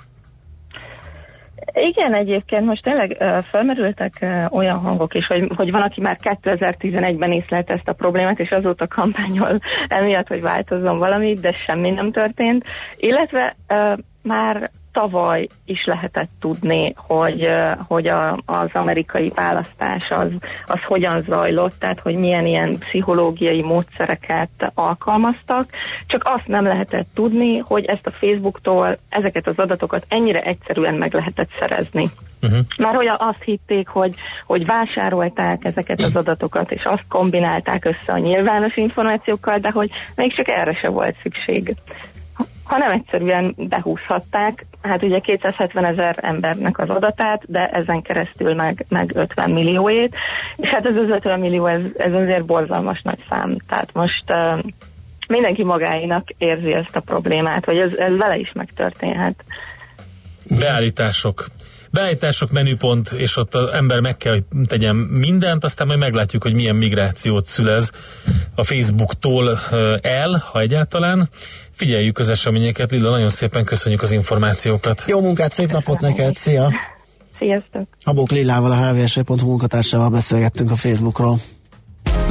Igen, 1.73 2.13
egyébként 2.13 2.65
most 2.65 2.83
tényleg 2.83 3.17
uh, 3.19 3.43
felmerültek 3.51 4.17
uh, 4.21 4.45
olyan 4.49 4.77
hangok 4.77 5.13
is, 5.13 5.27
hogy, 5.27 5.51
hogy 5.55 5.71
van, 5.71 5.81
aki 5.81 6.01
már 6.01 6.17
2011-ben 6.23 7.31
észlelt 7.31 7.69
ezt 7.69 7.87
a 7.87 7.93
problémát, 7.93 8.39
és 8.39 8.49
azóta 8.49 8.87
kampányol 8.87 9.59
emiatt, 9.87 10.27
hogy 10.27 10.41
változzon 10.41 10.97
valami, 10.97 11.33
de 11.33 11.51
semmi 11.65 11.89
nem 11.89 12.11
történt. 12.11 12.63
Illetve 12.97 13.55
már 14.21 14.71
tavaly 14.91 15.47
is 15.65 15.85
lehetett 15.85 16.29
tudni, 16.39 16.93
hogy, 16.97 17.47
hogy 17.87 18.07
a, 18.07 18.39
az 18.45 18.69
amerikai 18.73 19.31
választás 19.35 20.09
az, 20.09 20.27
az 20.65 20.79
hogyan 20.87 21.23
zajlott, 21.27 21.79
tehát 21.79 21.99
hogy 21.99 22.15
milyen 22.15 22.45
ilyen 22.45 22.77
pszichológiai 22.77 23.61
módszereket 23.61 24.71
alkalmaztak, 24.73 25.69
csak 26.07 26.21
azt 26.25 26.47
nem 26.47 26.63
lehetett 26.63 27.07
tudni, 27.13 27.57
hogy 27.57 27.85
ezt 27.85 28.07
a 28.07 28.11
Facebooktól 28.11 28.97
ezeket 29.09 29.47
az 29.47 29.57
adatokat 29.57 30.05
ennyire 30.09 30.41
egyszerűen 30.41 30.93
meg 30.95 31.13
lehetett 31.13 31.49
szerezni. 31.59 32.09
Uh-huh. 32.41 32.59
Már 32.77 32.95
hogy 32.95 33.07
azt 33.17 33.43
hitték, 33.43 33.87
hogy, 33.87 34.15
hogy 34.45 34.65
vásárolták 34.65 35.65
ezeket 35.65 36.01
az 36.01 36.15
adatokat, 36.15 36.71
és 36.71 36.83
azt 36.83 37.05
kombinálták 37.09 37.85
össze 37.85 38.13
a 38.13 38.17
nyilvános 38.17 38.77
információkkal, 38.77 39.57
de 39.57 39.69
hogy 39.69 39.89
még 40.15 40.33
csak 40.35 40.47
erre 40.47 40.73
se 40.73 40.89
volt 40.89 41.15
szükség 41.21 41.75
hanem 42.69 42.91
egyszerűen 42.91 43.55
behúzhatták, 43.57 44.65
hát 44.81 45.03
ugye 45.03 45.19
270 45.19 45.85
ezer 45.85 46.17
embernek 46.21 46.79
az 46.79 46.89
adatát, 46.89 47.43
de 47.45 47.67
ezen 47.67 48.01
keresztül 48.01 48.53
meg, 48.53 48.85
meg 48.89 49.11
50 49.15 49.51
millióét, 49.51 50.15
és 50.55 50.69
hát 50.69 50.85
ez 50.85 50.95
az 50.95 51.09
50 51.09 51.39
millió, 51.39 51.65
ez, 51.65 51.81
ez 51.97 52.13
azért 52.13 52.45
borzalmas 52.45 53.01
nagy 53.01 53.23
szám, 53.29 53.57
tehát 53.67 53.93
most 53.93 54.23
uh, 54.27 54.59
mindenki 55.27 55.63
magáinak 55.63 56.27
érzi 56.37 56.73
ezt 56.73 56.95
a 56.95 56.99
problémát, 56.99 57.65
hogy 57.65 57.77
ez, 57.77 57.95
ez 57.95 58.17
vele 58.17 58.37
is 58.37 58.51
megtörténhet. 58.53 59.43
Beállítások 60.59 61.45
beállítások, 61.91 62.51
menüpont, 62.51 63.11
és 63.11 63.37
ott 63.37 63.55
az 63.55 63.71
ember 63.71 63.99
meg 63.99 64.17
kell, 64.17 64.31
hogy 64.33 64.43
tegyen 64.67 64.95
mindent, 64.95 65.63
aztán 65.63 65.87
majd 65.87 65.99
meglátjuk, 65.99 66.43
hogy 66.43 66.53
milyen 66.53 66.75
migrációt 66.75 67.45
szülez 67.45 67.91
a 68.55 68.63
Facebooktól 68.63 69.59
el, 70.01 70.43
ha 70.51 70.59
egyáltalán. 70.59 71.29
Figyeljük 71.71 72.19
az 72.19 72.29
eseményeket, 72.29 72.91
Lilla, 72.91 73.09
nagyon 73.09 73.29
szépen 73.29 73.63
köszönjük 73.63 74.01
az 74.01 74.11
információkat. 74.11 75.03
Jó 75.07 75.21
munkát, 75.21 75.51
szép 75.51 75.71
napot 75.71 75.99
neked, 75.99 76.35
szia! 76.35 76.71
Sziasztok! 77.37 77.87
Abók 78.03 78.31
Lillával, 78.31 78.71
a 78.71 78.75
hvs.hu 78.75 79.47
munkatársával 79.47 80.09
beszélgettünk 80.09 80.71
a 80.71 80.75
Facebookról. 80.75 81.39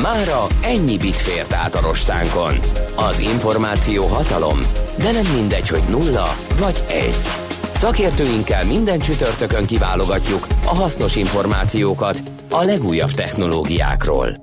Mára 0.02 0.46
ennyi 0.62 0.96
bit 0.96 1.16
fért 1.16 1.52
át 1.52 1.74
a 1.74 1.80
rostánkon. 1.80 2.58
Az 2.96 3.18
információ 3.18 4.06
hatalom, 4.06 4.58
de 4.98 5.12
nem 5.12 5.34
mindegy, 5.34 5.68
hogy 5.68 5.82
nulla 5.88 6.26
vagy 6.58 6.84
egy. 6.88 7.47
Szakértőinkkel 7.78 8.64
minden 8.64 8.98
csütörtökön 8.98 9.66
kiválogatjuk 9.66 10.46
a 10.64 10.74
hasznos 10.74 11.16
információkat 11.16 12.22
a 12.50 12.64
legújabb 12.64 13.10
technológiákról. 13.10 14.36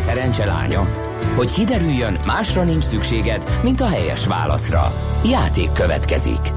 Szerencse 0.00 0.44
lánya? 0.44 0.88
Hogy 1.36 1.50
kiderüljön, 1.50 2.18
másra 2.26 2.64
nincs 2.64 2.84
szükséged, 2.84 3.58
mint 3.62 3.80
a 3.80 3.86
helyes 3.86 4.26
válaszra. 4.26 4.92
Játék 5.24 5.72
következik. 5.72 6.49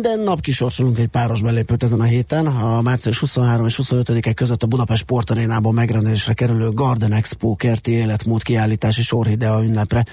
Minden 0.00 0.20
nap 0.20 0.40
kisorsolunk 0.40 0.98
egy 0.98 1.08
páros 1.08 1.42
belépőt 1.42 1.82
ezen 1.82 2.00
a 2.00 2.04
héten. 2.04 2.46
A 2.46 2.80
március 2.80 3.18
23 3.18 3.66
és 3.66 3.80
25-e 3.82 4.32
között 4.32 4.62
a 4.62 4.66
Budapest 4.66 5.00
Sportarénában 5.00 5.74
megrendezésre 5.74 6.32
kerülő 6.32 6.70
Garden 6.70 7.12
Expo 7.12 7.56
kerti 7.56 7.90
életmód 7.90 8.42
kiállítási 8.42 9.02
sorhidea 9.02 9.62
ünnepre. 9.62 10.04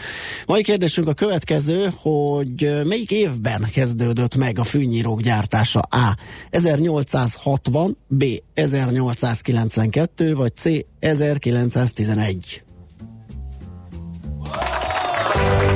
Mai 0.46 0.64
kérdésünk 0.64 1.08
a 1.08 1.14
következő, 1.14 1.94
hogy 2.02 2.82
melyik 2.84 3.12
évben 3.12 3.68
kezdődött 3.74 4.36
meg 4.36 4.60
a 4.60 4.64
fűnyírók 4.64 5.22
gyártása? 5.22 5.80
A. 5.80 6.18
1860, 6.50 7.98
B. 8.08 8.24
1892, 8.54 10.36
vagy 10.36 10.56
C. 10.56 10.66
1911? 11.00 12.67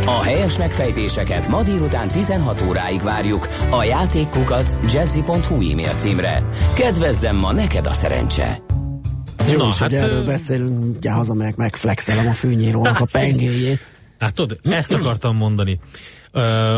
A 0.06 0.22
helyes 0.22 0.58
megfejtéseket 0.58 1.47
ma 1.47 1.64
délután 1.64 2.08
16 2.08 2.62
óráig 2.68 3.02
várjuk 3.02 3.47
a 3.70 3.84
játékkukac 3.84 4.76
jazzy.hu 4.93 5.72
e-mail 5.72 5.93
címre. 5.93 6.43
Kedvezzem 6.76 7.36
ma 7.36 7.52
neked 7.52 7.86
a 7.86 7.93
szerencse! 7.93 8.58
Jó, 9.52 9.58
Na, 9.58 9.68
is, 9.68 9.80
hát, 9.80 9.89
hogy 9.89 9.97
erről 9.97 10.26
beszélünk, 10.26 10.95
ugye 10.97 11.12
hazamegyek, 11.12 11.56
megflexelem 11.56 12.28
a 12.28 12.32
fűnyírónak 12.32 12.99
a 12.99 13.08
pengéjét. 13.20 13.80
Hát 14.20 14.34
tudod, 14.34 14.60
ezt 14.64 14.93
akartam 14.93 15.36
mondani 15.36 15.80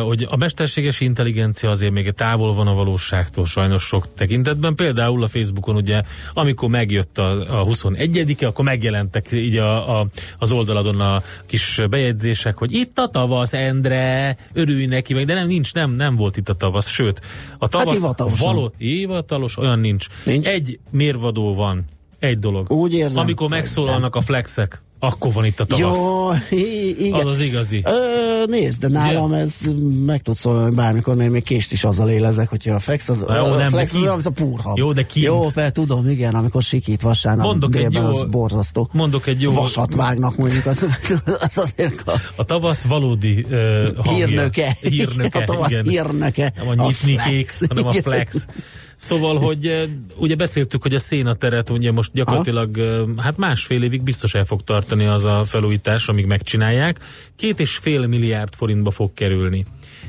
hogy 0.03 0.27
a 0.29 0.35
mesterséges 0.35 0.99
intelligencia 0.99 1.69
azért 1.69 1.91
még 1.91 2.11
távol 2.11 2.53
van 2.53 2.67
a 2.67 2.73
valóságtól 2.73 3.45
sajnos 3.45 3.83
sok 3.83 4.13
tekintetben. 4.13 4.75
Például 4.75 5.23
a 5.23 5.27
Facebookon 5.27 5.75
ugye, 5.75 6.01
amikor 6.33 6.69
megjött 6.69 7.17
a, 7.17 7.59
a 7.59 7.63
21 7.63 8.35
akkor 8.41 8.65
megjelentek 8.65 9.31
így 9.31 9.57
a, 9.57 9.99
a, 9.99 10.07
az 10.39 10.51
oldaladon 10.51 10.99
a 10.99 11.21
kis 11.45 11.79
bejegyzések, 11.89 12.57
hogy 12.57 12.73
itt 12.73 12.97
a 12.97 13.07
tavasz, 13.07 13.53
Endre, 13.53 14.35
örülj 14.53 14.85
neki, 14.85 15.13
meg, 15.13 15.25
de 15.25 15.33
nem, 15.33 15.47
nincs, 15.47 15.73
nem, 15.73 15.91
nem 15.91 16.15
volt 16.15 16.37
itt 16.37 16.49
a 16.49 16.53
tavasz, 16.53 16.89
sőt, 16.89 17.21
a 17.57 17.67
tavasz 17.67 18.03
hát 18.05 18.37
való, 18.37 18.73
hivatalos, 18.77 19.57
olyan 19.57 19.79
nincs. 19.79 20.07
nincs. 20.25 20.47
Egy 20.47 20.79
mérvadó 20.89 21.53
van, 21.53 21.85
egy 22.19 22.39
dolog. 22.39 22.71
Úgy 22.71 22.93
érzem. 22.93 23.21
Amikor 23.21 23.49
megszólalnak 23.49 24.15
a 24.15 24.21
flexek. 24.21 24.81
Akkor 25.03 25.33
van 25.33 25.45
itt 25.45 25.59
a 25.59 25.65
tavasz. 25.65 25.97
Jó, 25.97 26.31
igen. 26.97 27.13
Az 27.13 27.25
az 27.25 27.39
igazi. 27.39 27.83
Ö, 27.85 28.45
nézd, 28.45 28.79
de 28.79 28.87
nálam 28.87 29.31
yeah. 29.31 29.41
ez 29.41 29.61
meg 30.05 30.21
tud 30.21 30.37
szólni 30.37 30.75
bármikor, 30.75 31.15
mert 31.15 31.31
még 31.31 31.43
kést 31.43 31.71
is 31.71 31.83
azzal 31.83 32.09
élezek, 32.09 32.49
hogyha 32.49 32.73
a 32.73 32.79
flex 32.79 33.09
az, 33.09 33.25
jó, 33.29 33.35
a 33.35 33.55
nem, 33.55 33.69
flex 33.69 33.93
az, 33.93 34.05
amit 34.05 34.25
a 34.25 34.29
púrhab. 34.29 34.77
Jó, 34.77 34.93
de 34.93 35.05
kint. 35.05 35.25
Jó, 35.25 35.49
per, 35.53 35.71
tudom, 35.71 36.09
igen, 36.09 36.35
amikor 36.35 36.61
sikít 36.61 37.01
vasárnap 37.01 37.45
mondok 37.45 37.75
egy 37.75 37.93
jó, 37.93 38.01
az 38.01 38.25
borzasztó. 38.29 38.89
Mondok 38.91 39.27
egy 39.27 39.41
jó... 39.41 39.51
Vasat 39.51 39.95
vágnak 39.95 40.35
mondjuk, 40.35 40.65
az, 40.65 40.87
az 41.47 41.57
azért 41.57 42.01
az. 42.05 42.33
A 42.37 42.43
tavasz 42.43 42.81
valódi 42.81 43.45
uh, 43.49 44.05
hírnöke. 44.05 44.77
Hírnöke, 44.81 45.39
a 45.41 45.43
tavasz 45.43 45.69
igen. 45.69 45.87
hírnöke. 45.87 46.53
Nem 46.55 46.67
a, 46.67 46.83
a 46.83 46.87
nyitnikék, 46.87 47.51
hanem 47.67 47.87
a 47.87 47.93
flex. 47.93 48.45
Szóval, 49.03 49.39
hogy 49.39 49.67
eh, 49.67 49.83
ugye 50.17 50.35
beszéltük, 50.35 50.81
hogy 50.81 50.95
a 50.95 50.99
szénateret 50.99 51.69
ugye 51.69 51.91
most 51.91 52.11
gyakorlatilag 52.13 52.77
Aha. 52.77 52.87
Eh, 52.87 53.03
hát 53.17 53.37
másfél 53.37 53.83
évig 53.83 54.03
biztos 54.03 54.33
el 54.33 54.45
fog 54.45 54.61
tartani 54.63 55.05
az 55.05 55.25
a 55.25 55.45
felújítás, 55.45 56.07
amíg 56.07 56.25
megcsinálják. 56.25 56.99
Két 57.35 57.59
és 57.59 57.77
fél 57.77 58.07
milliárd 58.07 58.53
forintba 58.55 58.91
fog 58.91 59.13
kerülni. 59.13 59.65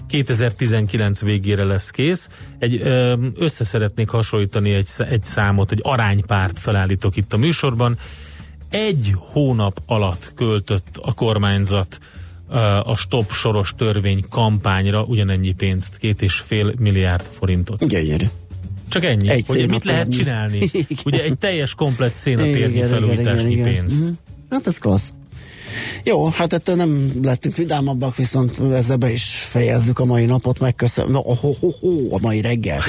2019 0.08 1.22
végére 1.22 1.64
lesz 1.64 1.90
kész. 1.90 2.28
Egy, 2.58 2.80
eh, 2.80 3.18
össze 3.36 3.64
szeretnék 3.64 4.08
hasonlítani 4.08 4.72
egy, 4.72 4.88
egy 4.98 5.24
számot, 5.24 5.72
egy 5.72 5.80
aránypárt 5.82 6.58
felállítok 6.58 7.16
itt 7.16 7.32
a 7.32 7.36
műsorban. 7.36 7.98
Egy 8.70 9.12
hónap 9.16 9.82
alatt 9.86 10.32
költött 10.34 10.96
a 11.02 11.12
kormányzat 11.12 11.98
a 12.84 12.96
stop 12.96 13.32
soros 13.32 13.74
törvény 13.76 14.24
kampányra 14.30 15.02
ugyanennyi 15.02 15.52
pénzt, 15.52 15.96
két 15.96 16.22
és 16.22 16.34
fél 16.34 16.72
milliárd 16.78 17.24
forintot. 17.38 17.88
Gyönyörű. 17.88 18.26
Csak 18.94 19.04
ennyi, 19.04 19.28
egy 19.28 19.46
hogy 19.46 19.68
mit 19.68 19.84
lehet 19.84 20.10
csinálni. 20.10 20.56
Igen. 20.72 20.86
Ugye 21.04 21.22
egy 21.22 21.38
teljes 21.38 21.74
komplet 21.74 22.16
szénatérnyi 22.16 22.82
felújításnyi 22.82 23.62
pénzt. 23.62 24.00
Mm-hmm. 24.02 24.12
Hát 24.50 24.66
ez 24.66 24.78
klassz. 24.78 25.12
Jó, 26.04 26.26
hát 26.26 26.52
ettől 26.52 26.76
nem 26.76 27.10
lettünk 27.22 27.56
vidámabbak, 27.56 28.16
viszont 28.16 28.60
ezzel 28.72 28.96
be 28.96 29.10
is 29.10 29.24
fejezzük 29.24 29.98
a 29.98 30.04
mai 30.04 30.24
napot, 30.24 30.58
megköszönöm. 30.58 31.14
Oh, 31.14 31.44
oh, 31.44 31.56
oh, 31.60 31.74
oh, 31.80 32.14
a 32.14 32.18
mai 32.20 32.40
reggel 32.40 32.80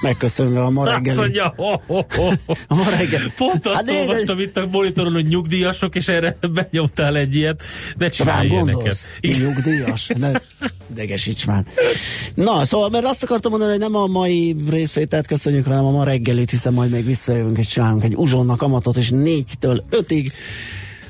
megköszönve 0.00 0.62
a 0.62 0.70
ma 0.70 0.84
reggeli. 0.84 1.08
Azt 1.08 1.18
mondja, 1.18 1.54
ho, 1.56 1.76
ho, 1.86 2.02
ho. 2.16 2.28
A 2.66 2.74
ma 2.74 2.90
reggel. 2.90 3.32
Pont 3.36 3.66
azt 3.66 3.74
hát, 3.74 3.90
olvastam 4.00 4.36
de... 4.36 4.42
itt 4.42 4.56
a 4.56 4.66
monitoron, 4.70 5.12
hogy 5.12 5.26
nyugdíjasok, 5.26 5.94
és 5.94 6.08
erre 6.08 6.36
benyomtál 6.54 7.16
egy 7.16 7.34
ilyet. 7.34 7.62
Ne 7.98 8.08
csinálj 8.08 8.48
ilyeneket. 8.48 8.98
Nyugdíjas? 9.20 10.10
Ne 10.18 10.32
idegesíts 10.90 11.46
már. 11.46 11.64
Na, 12.34 12.64
szóval, 12.64 12.88
mert 12.88 13.04
azt 13.04 13.22
akartam 13.22 13.50
mondani, 13.50 13.70
hogy 13.70 13.80
nem 13.80 13.94
a 13.94 14.06
mai 14.06 14.56
részvételt 14.70 15.26
köszönjük, 15.26 15.64
hanem 15.64 15.84
a 15.84 15.90
ma 15.90 16.04
reggelit, 16.04 16.50
hiszen 16.50 16.72
majd 16.72 16.90
még 16.90 17.04
visszajövünk 17.04 17.58
és 17.58 17.66
csinálunk 17.66 18.04
egy 18.04 18.14
uzsonnak 18.16 18.62
amatot, 18.62 18.96
és 18.96 19.10
négytől 19.10 19.84
ötig 19.90 20.32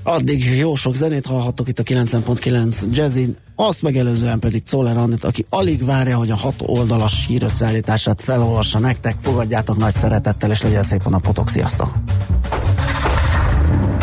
Addig 0.02 0.44
jó 0.56 0.74
sok 0.74 0.94
zenét 0.94 1.26
hallhattok 1.26 1.68
itt 1.68 1.78
a 1.78 1.82
90.9 1.82 2.90
Jazzin, 2.90 3.36
azt 3.54 3.82
megelőzően 3.82 4.38
pedig 4.38 4.62
Czoller 4.62 4.96
Annit, 4.96 5.24
aki 5.24 5.46
alig 5.48 5.84
várja, 5.84 6.16
hogy 6.16 6.30
a 6.30 6.36
hat 6.36 6.62
oldalas 6.66 7.26
hírösszeállítását 7.26 8.22
felolvassa 8.22 8.78
nektek, 8.78 9.16
fogadjátok 9.20 9.76
nagy 9.76 9.94
szeretettel, 9.94 10.50
és 10.50 10.62
legyen 10.62 10.82
szép 10.82 11.00
a 11.04 11.08
napotok, 11.08 11.48
sziasztok! 11.48 11.92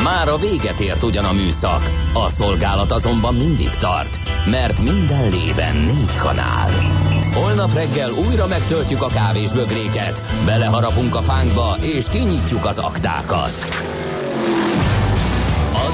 Már 0.03 0.27
a 0.29 0.37
véget 0.37 0.79
ért 0.79 1.03
ugyan 1.03 1.25
a 1.25 1.31
műszak, 1.31 1.91
a 2.13 2.29
szolgálat 2.29 2.91
azonban 2.91 3.35
mindig 3.35 3.69
tart, 3.69 4.19
mert 4.49 4.81
minden 4.81 5.29
lében 5.29 5.75
négy 5.75 6.15
kanál. 6.15 6.71
Holnap 7.33 7.73
reggel 7.73 8.11
újra 8.11 8.47
megtöltjük 8.47 9.01
a 9.01 9.07
kávés 9.07 9.51
bögréket, 9.51 10.21
beleharapunk 10.45 11.15
a 11.15 11.21
fánkba 11.21 11.75
és 11.81 12.05
kinyitjuk 12.09 12.65
az 12.65 12.77
aktákat. 12.77 13.51